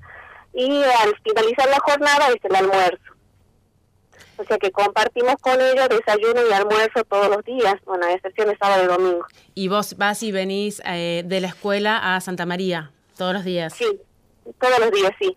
[0.54, 3.11] y al finalizar la jornada es el almuerzo.
[4.42, 8.48] O sea que compartimos con ellos desayuno y almuerzo todos los días, bueno, a excepción
[8.48, 9.24] de sábado y domingo.
[9.54, 13.72] ¿Y vos vas y venís eh, de la escuela a Santa María todos los días?
[13.72, 13.86] Sí,
[14.60, 15.36] todos los días, sí.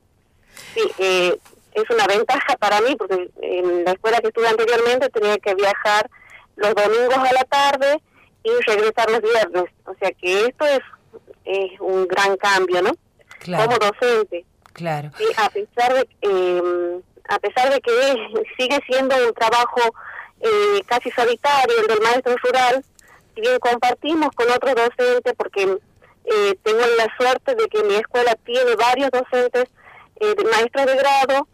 [0.73, 1.37] Sí, eh,
[1.73, 6.09] es una ventaja para mí porque en la escuela que estuve anteriormente tenía que viajar
[6.55, 8.01] los domingos a la tarde
[8.43, 9.65] y regresar los viernes.
[9.85, 10.79] O sea que esto es,
[11.45, 12.91] es un gran cambio, ¿no?
[13.39, 13.65] Claro.
[13.65, 14.45] Como docente.
[14.73, 15.11] Claro.
[15.15, 16.09] Sí, a pesar de...
[16.21, 17.91] Eh, a pesar de que
[18.57, 19.81] sigue siendo un trabajo
[20.41, 22.83] eh, casi solitario el del maestro rural,
[23.33, 25.77] si bien compartimos con otros docentes, porque
[26.25, 29.65] eh, tengo la suerte de que mi escuela tiene varios docentes
[30.19, 31.47] eh, maestros de grado,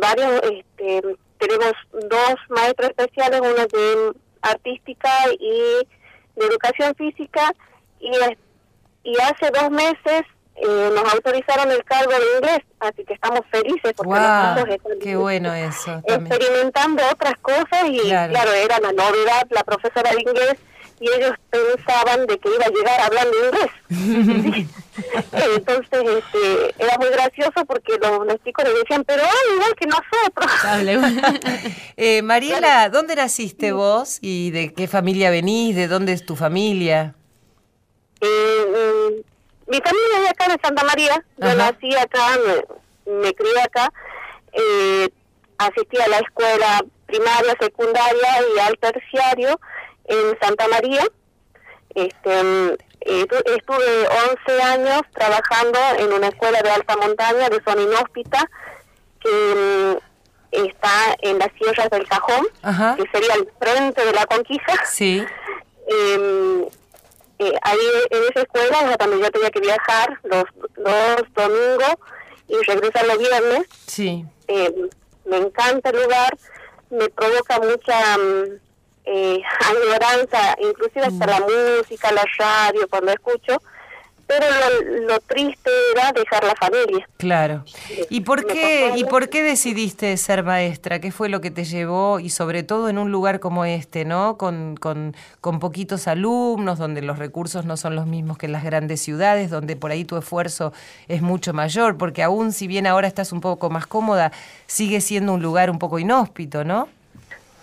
[0.00, 5.86] varios este, tenemos dos maestros especiales, uno de artística y
[6.36, 7.52] de educación física,
[8.00, 10.24] y hace dos meses
[10.62, 15.54] eh, nos autorizaron el cargo de inglés, así que estamos felices porque wow, qué bueno
[15.54, 16.02] eso.
[16.04, 18.52] Experimentando otras cosas y claro.
[18.52, 20.56] era la novedad la profesora de inglés
[21.00, 23.70] y ellos pensaban de que iba a llegar hablando inglés.
[25.32, 29.86] Entonces este, era muy gracioso porque los, los chicos le decían, pero ay, igual que
[29.86, 31.72] nosotros.
[31.96, 35.74] eh, Mariela, ¿dónde naciste vos y de qué familia venís?
[35.74, 37.14] ¿De dónde es tu familia?
[38.20, 38.69] Eh,
[39.70, 42.26] mi familia es de acá de Santa María, yo nací acá,
[43.06, 43.92] me, crié acá,
[44.52, 45.08] eh,
[45.58, 49.60] asistí a la escuela primaria, secundaria y al terciario
[50.06, 51.04] en Santa María.
[51.94, 52.40] Este,
[53.02, 54.08] eh, estuve
[54.48, 58.50] 11 años trabajando en una escuela de alta montaña de zona inhóspita
[59.20, 59.98] que
[60.52, 62.44] mm, está en las sierras del Cajón,
[62.96, 64.84] que sería el frente de la conquista.
[64.84, 65.24] Sí.
[65.92, 66.66] Em,
[67.40, 67.78] eh, ahí
[68.10, 70.44] en esa escuela también yo tenía que viajar los,
[70.76, 71.94] los domingos
[72.46, 73.62] y regresar los viernes.
[73.86, 74.26] Sí.
[74.46, 74.90] Eh,
[75.24, 76.36] me encanta el lugar,
[76.90, 78.60] me provoca mucha mm,
[79.06, 83.62] eh, añoranza, inclusive hasta la música, la radio, cuando escucho,
[84.30, 84.46] pero
[85.08, 87.08] lo, triste era dejar la familia.
[87.16, 87.64] Claro.
[88.10, 91.00] ¿Y por qué y por qué decidiste ser maestra?
[91.00, 94.38] ¿Qué fue lo que te llevó y sobre todo en un lugar como este, ¿no?
[94.38, 98.62] Con, con, con poquitos alumnos, donde los recursos no son los mismos que en las
[98.62, 100.72] grandes ciudades, donde por ahí tu esfuerzo
[101.08, 104.30] es mucho mayor, porque aún si bien ahora estás un poco más cómoda,
[104.68, 106.88] sigue siendo un lugar un poco inhóspito, ¿no?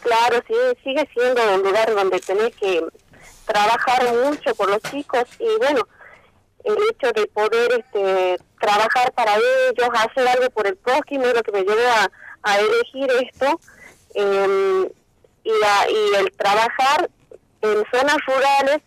[0.02, 0.54] Claro, sí,
[0.84, 2.84] sigue siendo un lugar donde tenés que
[3.46, 5.88] trabajar mucho por los chicos y bueno,
[6.68, 11.44] el hecho de poder este, trabajar para ellos, hacer algo por el prójimo, es lo
[11.44, 11.88] que me llevó
[12.44, 13.60] a, elegir esto.
[14.14, 14.86] Em,
[15.44, 17.10] y, y el trabajar
[17.62, 18.82] en zonas rurales,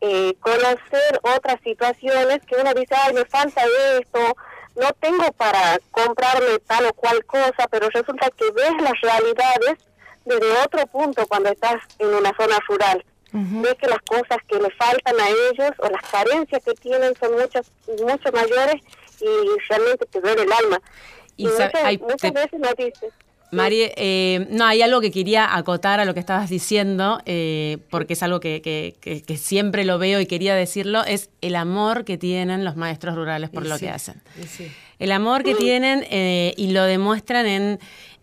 [0.00, 3.62] eh, conocer otras situaciones que uno dice, ay, me falta
[3.98, 4.36] esto,
[4.76, 9.78] no tengo para comprarme tal o cual cosa, pero resulta que ves las realidades
[10.24, 14.70] desde otro punto cuando estás en una zona rural ve que las cosas que le
[14.70, 18.82] faltan a ellos o las carencias que tienen son muchas, mucho mayores
[19.20, 20.80] y realmente te duele el alma.
[21.36, 23.12] Y, muchas, veces no dices.
[23.50, 28.12] María, eh, no, hay algo que quería acotar a lo que estabas diciendo, eh, porque
[28.12, 32.64] es algo que, que, siempre lo veo y quería decirlo, es el amor que tienen
[32.64, 34.22] los maestros rurales por lo que hacen.
[35.00, 37.80] El amor que tienen eh, y lo demuestran en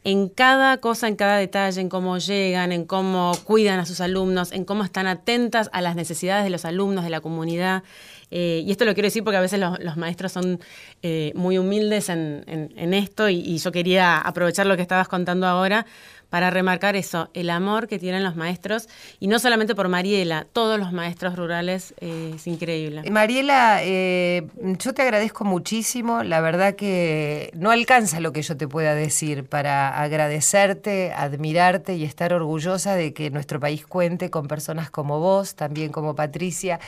[0.08, 4.53] en cada cosa, en cada detalle, en cómo llegan, en cómo cuidan a sus alumnos,
[4.53, 7.84] en cómo están atentas a las necesidades de los alumnos, de la comunidad.
[8.32, 10.62] Eh, y esto lo quiero decir porque a veces los, maestros son
[11.01, 15.86] eh, muy humildes en, esto y, yo quería aprovechar lo que estabas contando ahora
[16.30, 20.80] para remarcar eso, el amor que tienen los maestros, y no solamente por Mariela, todos
[20.80, 23.09] los maestros rurales, eh, es increíble.
[23.09, 24.47] Mariela, eh,
[24.80, 29.45] yo te agradezco muchísimo, la verdad que no alcanza lo que yo te pueda decir
[29.45, 35.55] para agradecerte, admirarte y estar orgullosa de que nuestro país cuente con personas como vos,
[35.55, 36.80] también como Patricia,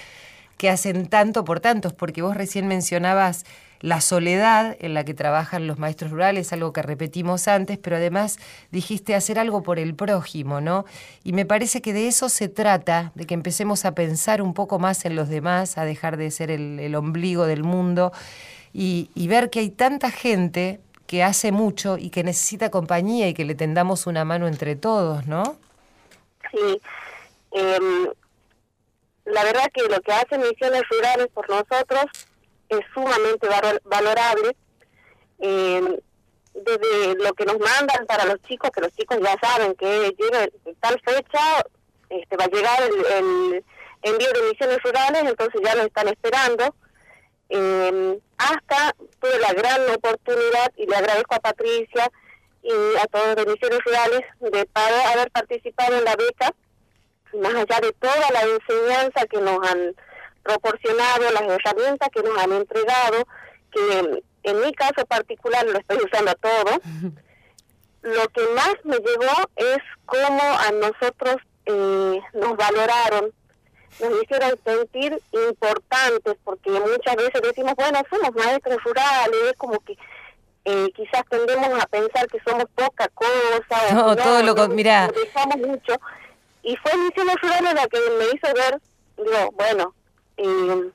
[0.59, 3.45] que hacen tanto por tantos, porque vos recién mencionabas
[3.79, 8.39] la soledad en la que trabajan los maestros rurales, algo que repetimos antes, pero además
[8.69, 10.83] dijiste hacer algo por el prójimo, ¿no?
[11.23, 14.79] Y me parece que de eso se trata, de que empecemos a pensar un poco
[14.79, 18.11] más en los demás, a dejar de ser el, ombligo del mundo
[18.73, 23.45] y, ver que hay tanta gente que hace mucho y que necesita compañía y que
[23.45, 25.55] le tendamos una mano entre todos, ¿no?
[26.51, 26.81] Sí.
[27.51, 28.09] Em,
[29.29, 32.05] la verdad que lo que hacen Misiones Rurales por nosotros
[32.69, 33.47] es sumamente
[33.83, 34.55] valorable.
[35.39, 35.99] Eh,
[36.53, 40.47] desde lo que nos mandan para los chicos, que los chicos ya saben que llega
[40.79, 41.63] tal fecha,
[42.09, 43.63] este, va a llegar el,
[44.01, 46.75] envío de misiones rurales, entonces ya lo están esperando.
[47.49, 52.09] Eh, hasta tuve la gran oportunidad, y le agradezco a Patricia
[52.63, 56.53] y a todos los misiones rurales, de poder haber participado en la beca,
[57.33, 59.95] más allá de toda la enseñanza que nos han
[60.43, 63.27] proporcionado, las herramientas que nos han entregado,
[63.71, 66.81] que en mi caso particular lo estoy usando todo.
[68.01, 73.33] Lo que más me llevó es cómo a nosotros eh, nos valoraron,
[73.99, 79.97] nos hicieron sentir importantes, porque muchas veces decimos, bueno, somos maestros rurales, es como que
[80.63, 83.93] eh, quizás tendemos a pensar que somos poca cosa.
[83.93, 85.09] No, todo lo que, mira.
[85.57, 85.99] mucho.
[86.69, 88.79] Y fue Misiones Rurales la que me hizo ver,
[89.17, 89.95] digo, bueno,
[90.37, 90.91] eh,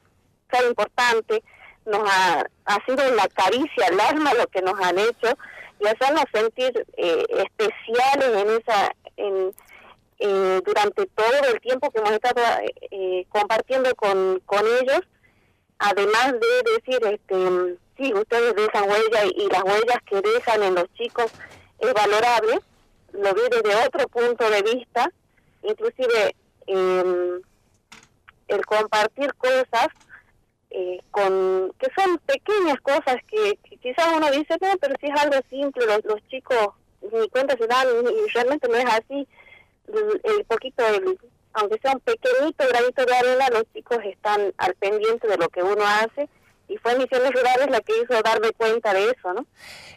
[0.48, 1.42] tan importante,
[1.84, 5.36] nos ha, ha sido una caricia al alma lo que nos han hecho
[5.80, 9.52] y hacernos sentir eh, especiales en esa en,
[10.20, 12.40] eh, durante todo el tiempo que hemos estado
[12.92, 15.00] eh, compartiendo con, con ellos.
[15.80, 20.76] Además de decir este sí ustedes dejan huella y, y, las huellas que dejan en
[20.76, 21.32] los chicos
[21.80, 22.60] es valorable
[23.10, 25.10] lo vi desde otro punto de vista
[25.64, 26.34] inclusive
[26.66, 27.40] eh,
[28.48, 29.88] el compartir cosas
[30.70, 35.36] eh, con que son pequeñas cosas que, quizás uno dice, no, pero si es algo
[35.48, 36.70] simple, los, los chicos
[37.12, 39.28] ni cuenta se dan y realmente no es así.
[39.86, 40.82] El, poquito,
[41.52, 45.62] aunque sea un pequeñito granito de arena, los chicos están al pendiente de lo que
[45.62, 46.28] uno hace
[46.66, 49.46] y fue Misiones Rurales la que hizo darme cuenta de eso, ¿no?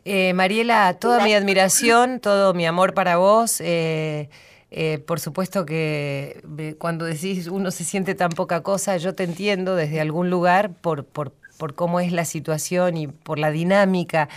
[0.04, 3.62] Eh, Mariela, toda mi admiración, todo mi amor para vos.
[3.62, 4.30] Eh,
[4.70, 9.76] eh, por supuesto que cuando decís uno se siente tan poca cosa, yo te entiendo
[9.76, 14.28] desde algún lugar por, por, por cómo es la situación y por la dinámica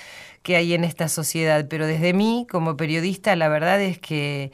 [0.43, 4.53] que hay en esta sociedad, pero desde mí como periodista la verdad es que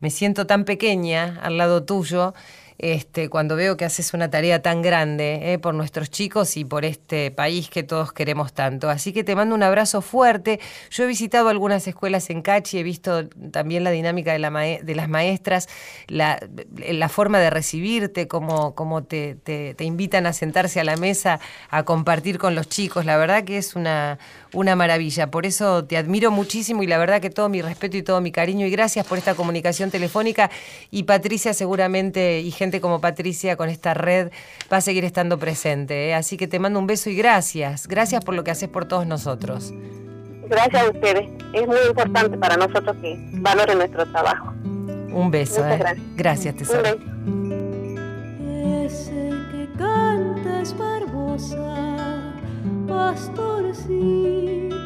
[0.00, 2.34] me siento tan pequeña al lado tuyo
[2.82, 6.84] este, cuando veo que haces una tarea tan grande eh, por nuestros chicos y por
[6.84, 8.90] este país que todos queremos tanto.
[8.90, 10.58] Así que te mando un abrazo fuerte.
[10.90, 15.08] Yo he visitado algunas escuelas en Cachi, he visto también la dinámica de, la las
[15.08, 15.68] maestras,
[16.08, 16.38] la,
[17.08, 18.74] forma de recibirte, cómo,
[19.04, 21.38] te invitan a sentarse a la mesa
[21.70, 23.04] a compartir con los chicos.
[23.06, 24.18] La verdad que es una,
[24.52, 25.30] una maravilla.
[25.30, 28.32] Por eso te admiro muchísimo y la verdad que todo mi respeto y todo mi
[28.32, 30.50] cariño y gracias por esta comunicación telefónica.
[30.90, 34.30] Y Patricia seguramente y gente como Patricia con esta red
[34.72, 36.08] va a seguir estando presente.
[36.08, 36.14] ¿eh?
[36.14, 37.86] Así que te mando un beso y gracias.
[37.88, 39.72] Gracias por lo que haces por todos nosotros.
[40.48, 41.30] Gracias a ustedes.
[41.54, 44.52] Es muy importante para nosotros que valoren nuestro trabajo.
[45.12, 45.66] Un beso.
[45.66, 45.78] ¿eh?
[45.78, 46.06] gracias.
[46.16, 46.88] Gracias, tesoro.
[48.84, 52.01] Ese que canta es Barbosa,
[52.86, 54.81] pastorcito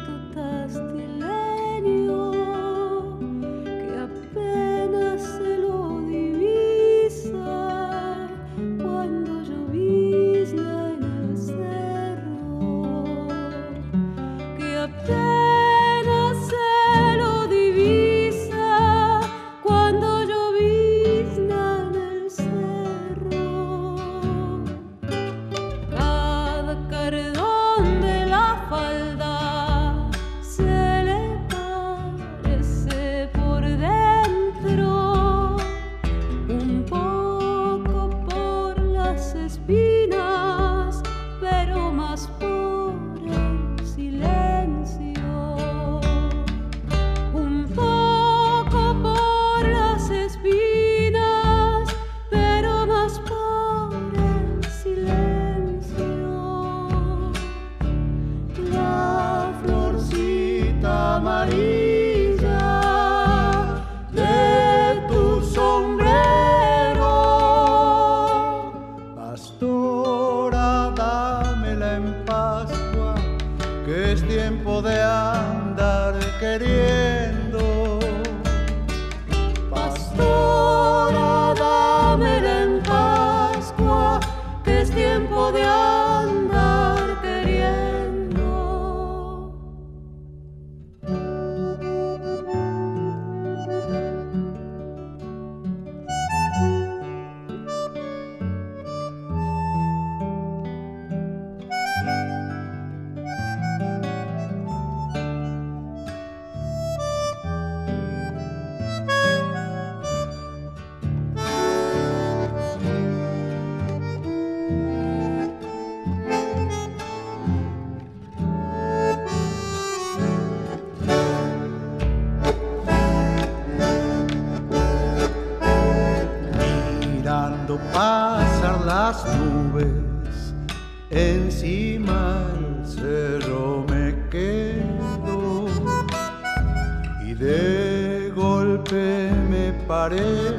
[137.39, 140.57] de golpe me parece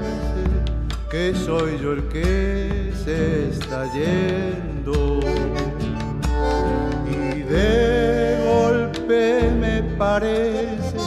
[1.10, 5.20] que soy yo el que se está yendo
[7.10, 10.98] y de golpe me parece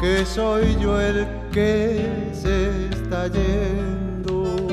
[0.00, 4.68] que soy yo el que se está yendo.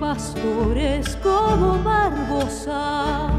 [0.00, 3.30] Pastores como Barbosa,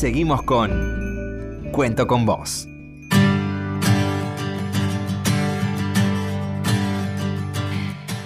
[0.00, 0.70] seguimos con
[1.72, 2.66] Cuento con vos.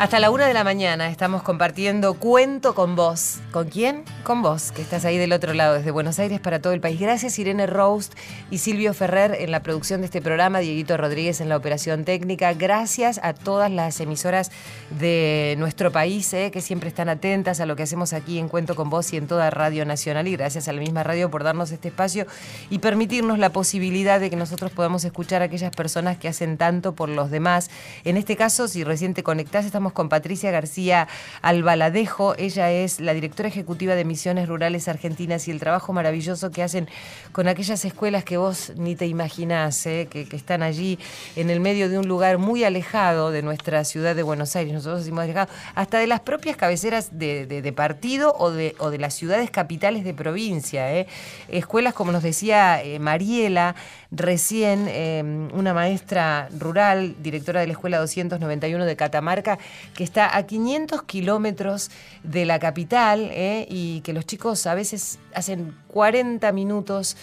[0.04, 3.38] Hasta la una de la mañana estamos compartiendo Cuento con vos.
[3.50, 4.04] ¿Con quién?
[4.22, 7.00] Con vos, que estás ahí del otro lado, desde Buenos Aires para todo el país.
[7.00, 8.12] Gracias Irene Roast
[8.50, 12.52] y Silvio Ferrer en la producción de este programa, Dieguito Rodríguez en la operación técnica.
[12.52, 14.50] Gracias a todas las emisoras
[14.90, 18.76] de nuestro país, eh, que siempre están atentas a lo que hacemos aquí en Cuento
[18.76, 20.28] con vos y en toda Radio Nacional.
[20.28, 22.26] Y gracias a la misma radio por darnos este espacio
[22.68, 26.94] y permitirnos la posibilidad de que nosotros podamos escuchar a aquellas personas que hacen tanto
[26.94, 27.70] por los demás.
[28.04, 31.08] En este caso, si recién te conectás, estamos con Patricia García
[31.40, 32.34] Albaladejo.
[32.36, 36.88] Ella es la directora ejecutiva de Misiones Rurales Argentinas y el trabajo maravilloso que hacen
[37.32, 40.08] con aquellas escuelas que vos ni te imaginás, ¿eh?
[40.10, 40.98] que, están allí
[41.36, 44.74] en el medio de un lugar muy alejado de nuestra ciudad de Buenos Aires.
[44.74, 49.14] Nosotros decimos alejado, hasta de las propias cabeceras de, partido o de, o de, las
[49.14, 50.92] ciudades capitales de provincia.
[50.92, 51.06] ¿eh?
[51.48, 53.76] Escuelas, como nos decía eh, Mariela,
[54.16, 59.58] recién eh, una maestra rural, directora de la Escuela 291 de Catamarca,
[59.94, 61.90] que está a 500 kilómetros
[62.22, 67.16] de la capital eh, y que los chicos a veces hacen 40 minutos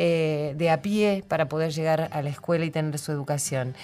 [0.00, 3.74] eh, de a pie para poder llegar a la escuela y tener su educación.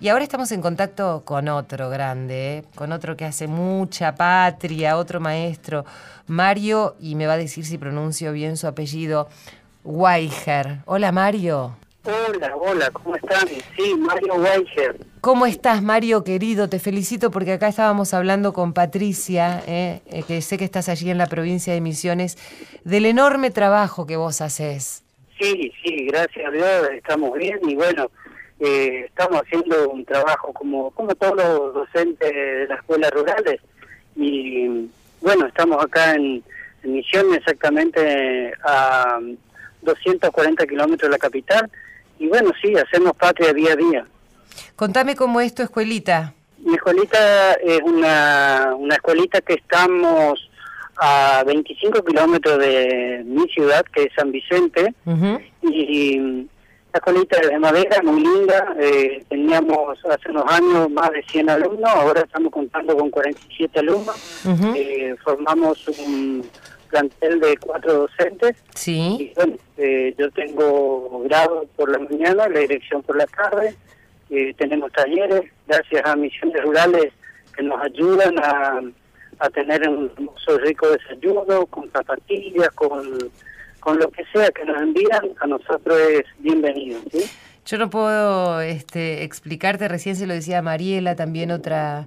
[0.00, 4.96] Y ahora estamos en contacto con otro grande, eh, con otro que hace mucha patria,
[4.96, 5.84] otro maestro,
[6.28, 9.28] Mario, y me va a decir si pronuncio bien su apellido,
[9.82, 10.78] Weiger.
[10.84, 11.83] Hola Mario.
[12.06, 13.48] Hola, hola, ¿cómo están?
[13.48, 14.96] Sí, Mario Weiger.
[15.22, 16.68] ¿Cómo estás, Mario, querido?
[16.68, 21.16] Te felicito porque acá estábamos hablando con Patricia, eh, que sé que estás allí en
[21.16, 22.36] la provincia de Misiones,
[22.84, 25.02] del enorme trabajo que vos haces.
[25.40, 28.10] Sí, sí, gracias a Dios estamos bien y bueno,
[28.60, 33.62] eh, estamos haciendo un trabajo como, como todos los docentes de las escuelas rurales
[34.14, 34.90] y
[35.22, 36.44] bueno, estamos acá en,
[36.82, 39.18] en Misiones exactamente a
[39.80, 41.70] 240 kilómetros de la capital
[42.18, 44.06] y bueno, sí, hacemos patria día a día.
[44.76, 46.34] Contame cómo es tu escuelita.
[46.58, 50.50] Mi escuelita es una, una escuelita que estamos
[50.96, 55.42] a 25 kilómetros de mi ciudad, que es San Vicente, uh -huh.
[55.62, 56.48] y
[56.94, 61.50] la escuelita es de madera, muy linda, eh, teníamos hace unos años más de 100
[61.50, 64.74] alumnos, ahora estamos contando con 47 alumnos, uh -huh.
[64.76, 66.48] eh, formamos un
[66.94, 68.56] plantel de cuatro docentes.
[68.74, 69.16] Sí.
[69.18, 73.74] Y bueno, eh, yo tengo grado por la mañana, la dirección por la tarde.
[74.30, 77.12] Eh, tenemos talleres, gracias a misiones rurales
[77.56, 78.80] que nos ayudan a,
[79.40, 83.18] a tener un hermoso rico desayuno, con zapatillas, con,
[83.80, 87.00] con lo que sea que nos envían, a nosotros es bienvenido.
[87.10, 87.24] ¿sí?
[87.66, 92.06] Yo no puedo este, explicarte, recién se lo decía Mariela, también otra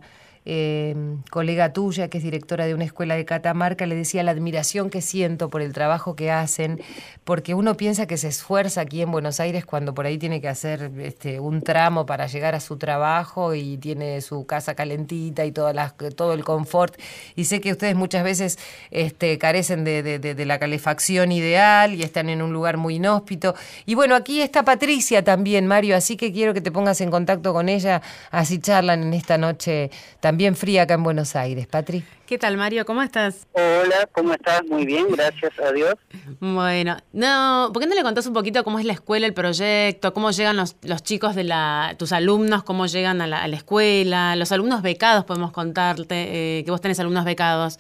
[0.50, 0.96] eh,
[1.30, 5.02] colega tuya, que es directora de una escuela de Catamarca, le decía la admiración que
[5.02, 6.80] siento por el trabajo que hacen,
[7.26, 10.48] porque uno piensa que se esfuerza aquí en Buenos Aires cuando por ahí tiene que
[10.48, 15.52] hacer este, un tramo para llegar a su trabajo y tiene su casa calentita y
[15.52, 16.96] todas las, todo el confort.
[17.36, 18.58] Y sé que ustedes muchas veces
[18.90, 23.54] este, carecen de, la calefacción ideal y están en un lugar muy inhóspito.
[23.86, 27.52] Y bueno, aquí está Patricia también, Mario, así que quiero que te pongas en contacto
[27.52, 29.92] con ella, así charlan en esta noche
[30.22, 31.68] también bien fría acá en Buenos Aires.
[31.68, 32.04] Patri.
[32.26, 32.86] ¿Qué tal, Mario?
[32.86, 33.48] ¿Cómo estás?
[33.54, 34.64] Hola, ¿cómo estás?
[34.70, 35.96] Muy bien, gracias a Dios.
[36.40, 40.14] Bueno, no, ¿por qué no le contás un poquito cómo es la escuela, el proyecto,
[40.14, 43.56] cómo llegan los, los chicos de la, tus alumnos, cómo llegan a la, a la
[43.56, 47.80] escuela, los alumnos becados, podemos contarte, eh, que vos tenés alumnos becados.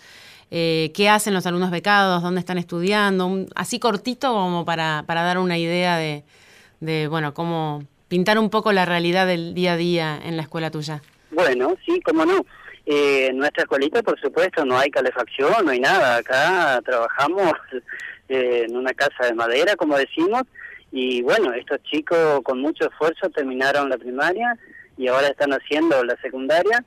[0.49, 5.22] Eh, qué hacen los alumnos becados, dónde están estudiando, un, así cortito como para, para
[5.24, 6.24] dar una idea de,
[6.80, 10.72] de, bueno, cómo pintar un poco la realidad del día a día en la escuela
[10.72, 11.01] tuya.
[11.32, 12.46] Bueno, sí, cómo no.
[12.86, 16.18] Eh, nuestra escuelita, por supuesto, no hay calefacción, no hay nada.
[16.18, 17.54] Acá trabajamos
[18.30, 20.44] eh, en una casa de madera, como decimos,
[20.92, 24.58] y bueno, estos chicos con mucho esfuerzo terminaron la primaria
[24.98, 26.84] y ahora están haciendo la secundaria.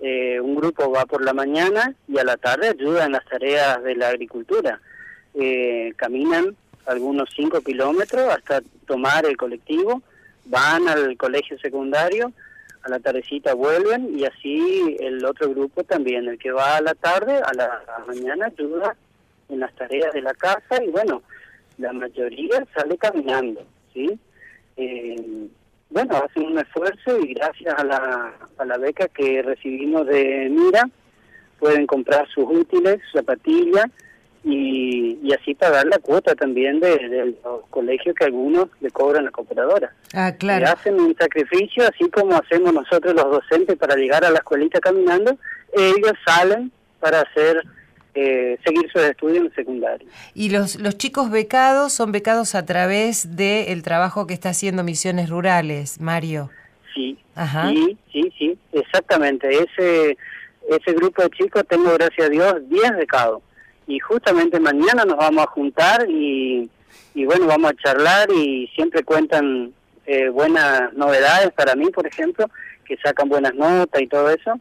[0.00, 3.82] Eh, un grupo va por la mañana y a la tarde ayuda en las tareas
[3.82, 4.80] de la agricultura.
[5.34, 6.56] Eh, caminan
[6.86, 10.02] algunos cinco kilómetros hasta tomar el colectivo,
[10.46, 12.32] van al colegio secundario,
[12.84, 16.94] a la tardecita vuelven y así el otro grupo también, el que va a la
[16.94, 18.94] tarde, a la, mañana ayuda
[19.48, 21.22] en las tareas de la casa y bueno,
[21.78, 23.62] la mayoría sale caminando,
[23.92, 24.18] ¿sí?
[24.76, 25.48] Eh,
[25.90, 30.88] bueno, hacen un esfuerzo y gracias a la, a la beca que recibimos de Mira,
[31.58, 33.86] pueden comprar sus útiles, zapatillas
[34.44, 39.22] y, y así pagar la cuota también de, de, los colegios que algunos le cobran
[39.22, 39.92] a la cooperadora.
[40.12, 40.66] Ah, claro.
[40.66, 44.80] Y hacen un sacrificio, así como hacemos nosotros los docentes para llegar a la escuelita
[44.80, 45.38] caminando,
[45.72, 46.70] ellos salen
[47.00, 47.62] para hacer
[48.14, 50.06] eh, seguir sus estudios en secundaria.
[50.34, 55.30] Y los, los chicos becados son becados a través del trabajo que está haciendo Misiones
[55.30, 56.50] Rurales, Mario.
[56.94, 57.70] Sí, Ajá.
[57.70, 59.48] sí, sí, sí, exactamente.
[59.48, 60.16] Ese,
[60.68, 63.42] ese grupo de chicos tengo, gracias a Dios, 10 becados.
[63.86, 66.68] Y justamente mañana nos vamos a juntar y,
[67.14, 69.72] y bueno, vamos a charlar y siempre cuentan
[70.06, 72.46] eh, buenas novedades para mí, por ejemplo,
[72.84, 74.58] que sacan buenas notas y todo eso.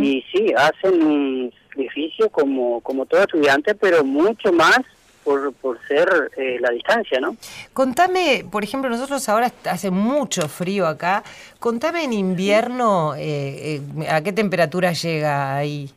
[0.00, 4.78] Y sí, hacen un sacrificio como, como todo estudiante, pero mucho más
[5.24, 7.36] por, por ser eh, la distancia, ¿no?
[7.72, 11.24] Contame, por ejemplo, nosotros ahora hace mucho frío acá.
[11.58, 15.90] Contame en invierno eh, eh, a qué temperatura llega ahí.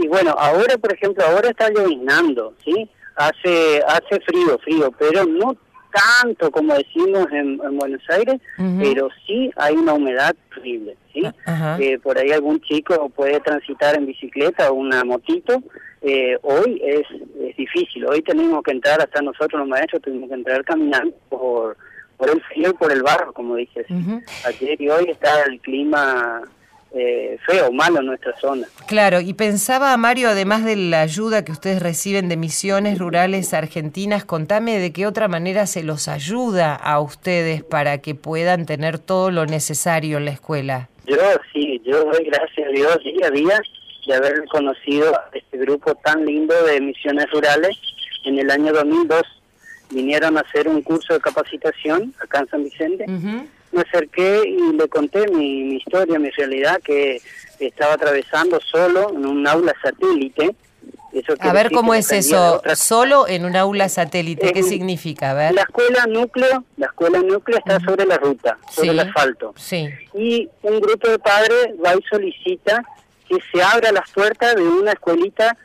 [0.00, 2.88] Y bueno, ahora, por ejemplo, ahora está lloviznando, ¿sí?
[3.16, 5.56] Hace hace frío, frío, pero no
[5.90, 8.40] tanto como decimos en, en Buenos Aires,
[8.78, 11.22] pero sí hay una humedad terrible, ¿sí?
[11.80, 15.62] Eh, por ahí algún chico puede transitar en bicicleta o una motito.
[16.02, 17.06] Eh, hoy es,
[17.40, 21.76] es difícil, hoy tenemos que entrar, hasta nosotros los maestros tuvimos que entrar caminando por,
[22.16, 23.54] por el frío y por el barro, como.
[23.54, 24.22] Ujú.
[24.46, 26.42] Ayer y hoy está el clima
[26.98, 28.66] eh, feo, malo en nuestra zona.
[28.86, 34.24] Claro, y pensaba, Mario, además de la ayuda que ustedes reciben de misiones rurales argentinas,
[34.24, 39.30] contame de qué otra manera se los ayuda a ustedes para que puedan tener todo
[39.30, 40.88] lo necesario en la escuela.
[41.06, 41.16] Yo
[41.52, 43.62] sí, yo doy gracias a Dios día a día
[44.06, 47.78] de haber conocido a este grupo tan lindo de misiones rurales.
[48.24, 49.22] En el año 2002
[49.90, 53.06] vinieron a hacer un curso de capacitación acá en San Vicente.
[53.72, 57.20] Me acerqué y le conté mi, mi historia, mi realidad, que
[57.60, 60.54] estaba atravesando solo en un aula satélite.
[61.12, 65.30] Eso A ver cómo es eso, solo en un aula satélite, ¿qué En- significa?
[65.30, 65.54] A ver.
[65.54, 68.90] La escuela núcleo, la escuela núcleo está sobre la ruta, sobre Sí.
[68.90, 69.54] el asfalto.
[69.56, 69.88] Sí.
[70.14, 72.82] y un grupo de padres va y solicita
[73.28, 75.56] que se abra las puertas de una escuelita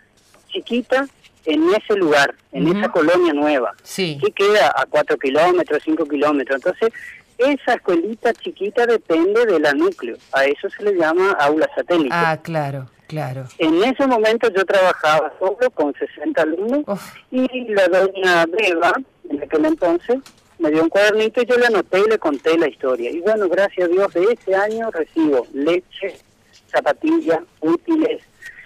[0.49, 1.07] chiquita
[1.45, 2.79] en ese lugar, en Ujú.
[2.79, 4.17] esa colonia nueva, Sí.
[4.23, 6.55] que queda a cuatro kilómetros, cinco kilómetros.
[6.63, 6.89] Entonces,
[7.37, 10.17] esa escuelita chiquita depende de la núcleo.
[10.31, 12.09] A eso se le llama aula satélite.
[12.11, 13.45] Ah, claro, claro.
[13.57, 17.15] En ese momento yo trabajaba solo con 60 alumnos Uf.
[17.31, 18.93] y la doña Beba,
[19.29, 20.17] en aquel entonces,
[20.59, 23.11] me dio un cuadernito y yo le anoté y le conté la historia.
[23.11, 26.15] Y bueno, gracias a Dios, de ese año recibo leche,
[26.71, 28.21] zapatillas, útiles,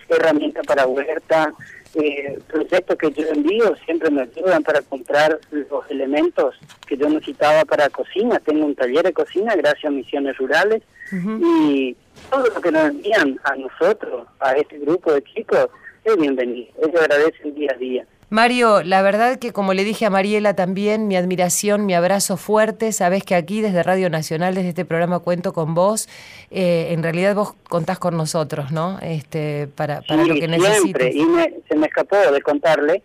[0.09, 1.53] herramientas para huerta,
[1.96, 7.66] eh, proyectos que yo envío siempre me ayudan para comprar los elementos que yo necesitaba
[7.66, 8.40] para cocina.
[8.40, 11.96] Tengo un taller de cocina gracias a Misiones Rurales y
[12.30, 15.70] todo lo que nos envían a nosotros, a este grupo de chicos,
[16.04, 16.68] es bienvenido.
[16.82, 18.08] Ellos agradecen día a día.
[18.30, 22.91] Mario, la verdad que como le dije a Mariela también, mi admiración, mi abrazo fuerte,
[22.91, 26.09] sabes que aquí desde Radio Nacional, desde este programa cuento con vos,
[26.51, 28.99] eh, en realidad vos contás con nosotros, ¿no?
[29.01, 30.59] Este, para, para Sí, lo que siempre.
[30.59, 31.15] necesites.
[31.15, 33.01] Y me- se me escapó de contarle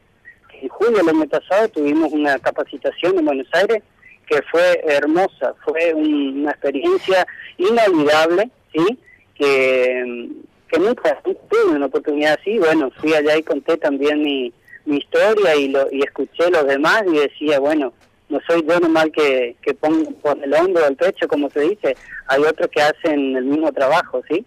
[0.50, 3.80] que en julio del año pasado tuvimos una capacitación en Buenos Aires
[4.26, 7.24] que fue hermosa, fue un- una experiencia
[7.58, 8.98] inolvidable, ¿sí?
[9.36, 10.30] Que,
[10.68, 12.58] que nunca tuve una oportunidad así.
[12.58, 14.52] Bueno, fui allá y conté también mi,
[14.84, 17.92] mi historia y, lo, y escuché los demás y decía, bueno,
[18.28, 21.96] no soy yo nomás que, que pongo por el hombro el pecho, como se dice,
[22.26, 24.44] hay otros que hacen el mismo trabajo, ¿sí?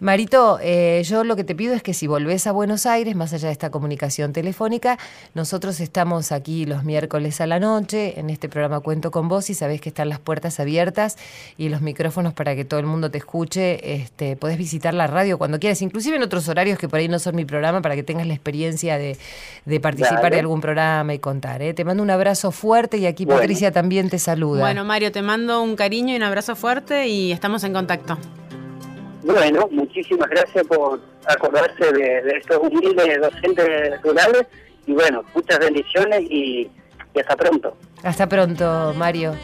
[0.00, 3.34] Marito, eh, yo lo que te pido es que si volvés a Buenos Aires, más
[3.34, 4.98] allá de esta comunicación telefónica,
[5.34, 9.54] nosotros estamos aquí los miércoles a la noche, en este programa Cuento con vos y
[9.54, 11.18] sabés que están las puertas abiertas
[11.58, 13.94] y los micrófonos para que todo el mundo te escuche.
[13.94, 17.18] Este, podés visitar la radio cuando quieras, inclusive en otros horarios que por ahí no
[17.18, 19.18] son mi programa, para que tengas la experiencia de,
[19.66, 20.36] de participar Dale.
[20.36, 21.60] de algún programa y contar.
[21.60, 21.74] ¿eh?
[21.74, 23.40] Te mando un abrazo fuerte y aquí Bueno.
[23.40, 24.60] Patricia también te saluda.
[24.60, 28.16] Bueno, Mario, te mando un cariño y un abrazo fuerte y estamos en contacto.
[29.22, 34.46] Bueno, muchísimas gracias por acordarse de, de estos humildes docentes rurales
[34.86, 36.70] y bueno, muchas bendiciones y,
[37.14, 37.76] y hasta pronto.
[38.02, 39.34] Hasta pronto, Mario.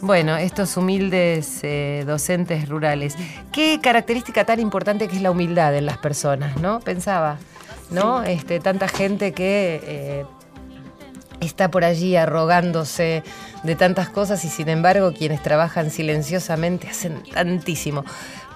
[0.00, 3.16] Bueno, estos humildes eh, docentes rurales.
[3.52, 6.78] Qué característica tan importante que es la humildad en las personas, ¿no?
[6.80, 7.38] Pensaba,
[7.90, 8.22] ¿no?
[8.22, 10.24] Este, tanta gente que eh,
[11.40, 13.24] está por allí arrogándose
[13.64, 18.04] de tantas cosas y sin embargo quienes trabajan silenciosamente hacen tantísimo.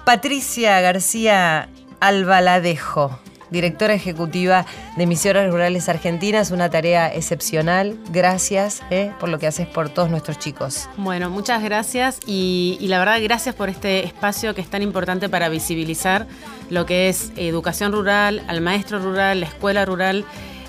[0.05, 1.69] Patricia García
[2.01, 3.17] Albaladejo,
[3.51, 4.65] directora ejecutiva
[4.97, 7.97] de Misiones Rurales Argentinas, una tarea excepcional.
[8.11, 10.89] Gracias eh, por lo que haces por todos nuestros chicos.
[10.97, 15.47] Bueno, muchas gracias y, la verdad gracias por este espacio que es tan importante para
[15.47, 16.27] visibilizar
[16.69, 20.25] lo que es educación rural, al maestro rural, la escuela rural.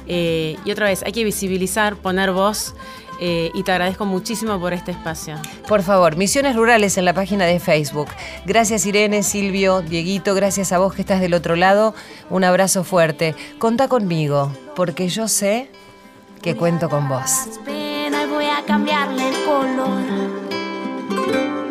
[0.06, 2.76] Eh, y otra vez, hay que visibilizar, poner voz
[3.20, 5.36] eh, y te agradezco muchísimo por este espacio.
[5.68, 8.08] Por favor, Misiones Rurales en la página de Facebook.
[8.46, 11.94] Gracias Irene, Silvio, Dieguito, gracias a vos que estás del otro lado.
[12.30, 13.34] Un abrazo fuerte.
[13.58, 15.70] Conta conmigo, porque yo sé
[16.42, 17.48] que cuento con vos.
[17.64, 21.63] Penas voy a cambiarle el color.